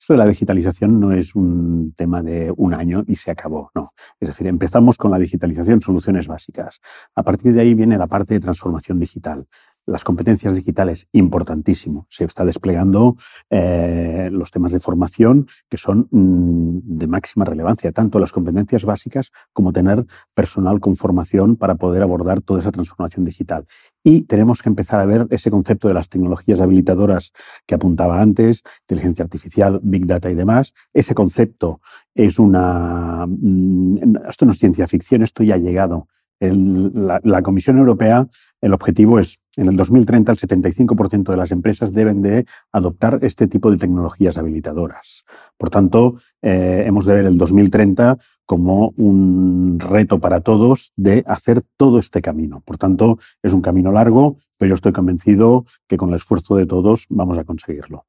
Esto 0.02 0.14
de 0.14 0.18
la 0.18 0.26
digitalización 0.26 0.98
no 0.98 1.12
es 1.12 1.36
un 1.36 1.94
tema 1.96 2.24
de 2.24 2.52
un 2.56 2.74
año 2.74 3.04
y 3.06 3.14
se 3.14 3.30
acabó, 3.30 3.70
no. 3.72 3.92
Es 4.18 4.30
decir, 4.30 4.48
empezamos 4.48 4.98
con 4.98 5.12
la 5.12 5.18
digitalización, 5.20 5.80
soluciones 5.80 6.26
básicas. 6.26 6.80
A 7.14 7.22
partir 7.22 7.52
de 7.52 7.60
ahí 7.60 7.74
viene 7.74 7.96
la 7.96 8.08
parte 8.08 8.34
de 8.34 8.40
transformación 8.40 8.98
digital 8.98 9.46
las 9.86 10.04
competencias 10.04 10.54
digitales, 10.54 11.08
importantísimo. 11.12 12.06
Se 12.08 12.24
está 12.24 12.44
desplegando 12.44 13.16
eh, 13.50 14.28
los 14.32 14.50
temas 14.50 14.72
de 14.72 14.80
formación 14.80 15.46
que 15.68 15.76
son 15.76 16.08
mm, 16.10 16.98
de 16.98 17.06
máxima 17.06 17.44
relevancia, 17.44 17.92
tanto 17.92 18.18
las 18.18 18.32
competencias 18.32 18.84
básicas 18.84 19.32
como 19.52 19.72
tener 19.72 20.06
personal 20.34 20.80
con 20.80 20.96
formación 20.96 21.56
para 21.56 21.74
poder 21.74 22.02
abordar 22.02 22.40
toda 22.42 22.60
esa 22.60 22.72
transformación 22.72 23.24
digital. 23.24 23.66
Y 24.04 24.22
tenemos 24.22 24.62
que 24.62 24.68
empezar 24.68 25.00
a 25.00 25.06
ver 25.06 25.26
ese 25.30 25.50
concepto 25.50 25.88
de 25.88 25.94
las 25.94 26.08
tecnologías 26.08 26.60
habilitadoras 26.60 27.32
que 27.66 27.74
apuntaba 27.74 28.20
antes, 28.20 28.62
inteligencia 28.82 29.24
artificial, 29.24 29.80
big 29.82 30.06
data 30.06 30.30
y 30.30 30.34
demás. 30.34 30.74
Ese 30.92 31.14
concepto 31.14 31.80
es 32.14 32.38
una... 32.38 33.26
Mm, 33.26 34.16
esto 34.28 34.46
no 34.46 34.52
es 34.52 34.58
ciencia 34.58 34.86
ficción, 34.86 35.22
esto 35.22 35.42
ya 35.42 35.54
ha 35.54 35.58
llegado 35.58 36.06
la, 36.50 37.42
Comisión 37.42 37.78
Europea, 37.78 38.26
el 38.60 38.72
objetivo 38.72 39.18
es, 39.18 39.40
en 39.56 39.68
el 39.68 39.76
2030, 39.76 40.32
el 40.32 40.38
75% 40.38 41.30
de 41.30 41.36
las 41.36 41.52
empresas 41.52 41.92
deben 41.92 42.22
de 42.22 42.46
adoptar 42.72 43.18
este 43.22 43.46
tipo 43.46 43.70
de 43.70 43.76
tecnologías 43.76 44.38
habilitadoras. 44.38 45.24
Por 45.56 45.70
tanto, 45.70 46.16
eh, 46.42 46.84
hemos 46.86 47.04
de 47.06 47.14
ver 47.14 47.26
el 47.26 47.38
2030 47.38 48.18
como 48.46 48.92
un 48.96 49.78
reto 49.78 50.18
para 50.18 50.40
todos 50.40 50.92
de 50.96 51.22
hacer 51.26 51.62
todo 51.76 51.98
este 51.98 52.22
camino. 52.22 52.62
Por 52.64 52.78
tanto, 52.78 53.18
es 53.42 53.52
un 53.52 53.62
camino 53.62 53.92
largo, 53.92 54.36
pero 54.58 54.70
yo 54.70 54.74
estoy 54.74 54.92
convencido 54.92 55.64
que 55.86 55.96
con 55.96 56.10
el 56.10 56.16
esfuerzo 56.16 56.56
de 56.56 56.66
todos 56.66 57.06
vamos 57.08 57.38
a 57.38 57.44
conseguirlo. 57.44 58.06